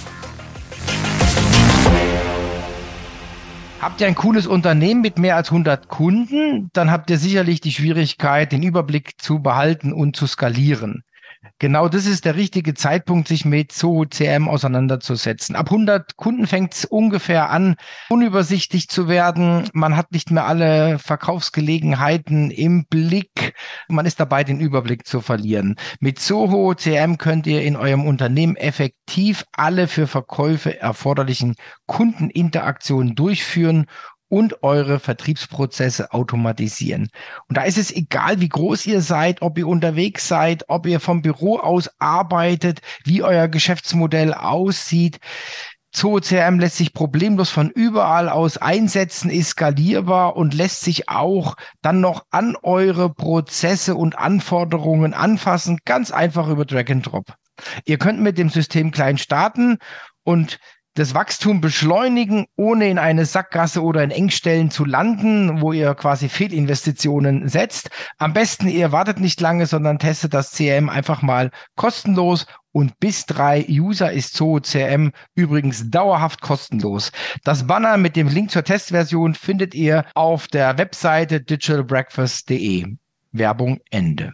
Habt 3.81 4.01
ihr 4.01 4.07
ein 4.07 4.15
cooles 4.15 4.45
Unternehmen 4.45 4.99
mit 4.99 5.17
mehr 5.17 5.37
als 5.37 5.51
100 5.51 5.87
Kunden, 5.87 6.69
dann 6.73 6.91
habt 6.91 7.09
ihr 7.09 7.17
sicherlich 7.17 7.61
die 7.61 7.71
Schwierigkeit, 7.71 8.51
den 8.51 8.61
Überblick 8.61 9.21
zu 9.21 9.39
behalten 9.39 9.93
und 9.93 10.17
zu 10.17 10.27
skalieren. 10.27 11.03
Genau 11.57 11.89
das 11.89 12.05
ist 12.05 12.25
der 12.25 12.35
richtige 12.35 12.73
Zeitpunkt, 12.73 13.27
sich 13.27 13.45
mit 13.45 13.71
Zoho 13.71 14.05
CM 14.05 14.47
auseinanderzusetzen. 14.47 15.55
Ab 15.55 15.67
100 15.67 16.15
Kunden 16.17 16.47
fängt 16.47 16.73
es 16.73 16.85
ungefähr 16.85 17.49
an, 17.49 17.75
unübersichtlich 18.09 18.87
zu 18.87 19.07
werden. 19.07 19.69
Man 19.73 19.95
hat 19.95 20.11
nicht 20.11 20.31
mehr 20.31 20.45
alle 20.45 20.99
Verkaufsgelegenheiten 20.99 22.51
im 22.51 22.85
Blick. 22.85 23.53
Man 23.87 24.05
ist 24.05 24.19
dabei, 24.19 24.43
den 24.43 24.59
Überblick 24.59 25.07
zu 25.07 25.21
verlieren. 25.21 25.75
Mit 25.99 26.19
Zoho 26.19 26.73
CM 26.75 27.17
könnt 27.17 27.47
ihr 27.47 27.63
in 27.63 27.75
eurem 27.75 28.05
Unternehmen 28.05 28.55
effektiv 28.55 29.45
alle 29.51 29.87
für 29.87 30.07
Verkäufe 30.07 30.79
erforderlichen 30.79 31.55
Kundeninteraktionen 31.87 33.15
durchführen 33.15 33.85
und 34.29 34.63
eure 34.63 34.99
Vertriebsprozesse 34.99 36.13
automatisieren. 36.13 37.09
Und 37.47 37.57
da 37.57 37.63
ist 37.63 37.77
es 37.77 37.91
egal, 37.91 38.39
wie 38.39 38.49
groß 38.49 38.85
ihr 38.85 39.01
seid, 39.01 39.41
ob 39.41 39.57
ihr 39.57 39.67
unterwegs 39.67 40.27
seid, 40.27 40.65
ob 40.69 40.85
ihr 40.85 40.99
vom 40.99 41.21
Büro 41.21 41.57
aus 41.57 41.89
arbeitet, 41.99 42.81
wie 43.03 43.23
euer 43.23 43.47
Geschäftsmodell 43.47 44.33
aussieht. 44.33 45.19
ZooCRM 45.91 46.59
lässt 46.59 46.77
sich 46.77 46.93
problemlos 46.93 47.49
von 47.49 47.71
überall 47.71 48.29
aus 48.29 48.57
einsetzen, 48.57 49.31
ist 49.31 49.49
skalierbar 49.49 50.35
und 50.35 50.53
lässt 50.53 50.81
sich 50.81 51.09
auch 51.09 51.55
dann 51.81 51.99
noch 51.99 52.25
an 52.29 52.55
eure 52.61 53.11
Prozesse 53.11 53.95
und 53.95 54.17
Anforderungen 54.17 55.15
anfassen, 55.15 55.79
ganz 55.85 56.11
einfach 56.11 56.47
über 56.47 56.65
Drag 56.65 56.89
and 56.91 57.05
Drop. 57.07 57.33
Ihr 57.85 57.97
könnt 57.97 58.21
mit 58.21 58.37
dem 58.37 58.49
System 58.49 58.91
klein 58.91 59.17
starten 59.17 59.79
und 60.23 60.59
das 60.95 61.13
Wachstum 61.13 61.61
beschleunigen, 61.61 62.45
ohne 62.55 62.89
in 62.89 62.97
eine 62.97 63.25
Sackgasse 63.25 63.81
oder 63.83 64.03
in 64.03 64.11
Engstellen 64.11 64.71
zu 64.71 64.85
landen, 64.85 65.61
wo 65.61 65.71
ihr 65.71 65.95
quasi 65.95 66.29
Fehlinvestitionen 66.29 67.47
setzt. 67.47 67.89
Am 68.17 68.33
besten, 68.33 68.67
ihr 68.67 68.91
wartet 68.91 69.19
nicht 69.19 69.39
lange, 69.39 69.65
sondern 69.65 69.99
testet 69.99 70.33
das 70.33 70.51
CRM 70.51 70.89
einfach 70.89 71.21
mal 71.21 71.51
kostenlos 71.75 72.45
und 72.71 72.99
bis 72.99 73.25
drei 73.25 73.65
User 73.67 74.11
ist 74.11 74.35
Zoho 74.35 74.59
CRM 74.61 75.11
übrigens 75.35 75.89
dauerhaft 75.89 76.41
kostenlos. 76.41 77.11
Das 77.43 77.65
Banner 77.65 77.97
mit 77.97 78.15
dem 78.15 78.27
Link 78.27 78.51
zur 78.51 78.63
Testversion 78.63 79.33
findet 79.33 79.73
ihr 79.73 80.05
auf 80.13 80.47
der 80.47 80.77
Webseite 80.77 81.41
digitalbreakfast.de. 81.41 82.95
Werbung 83.31 83.79
Ende. 83.91 84.33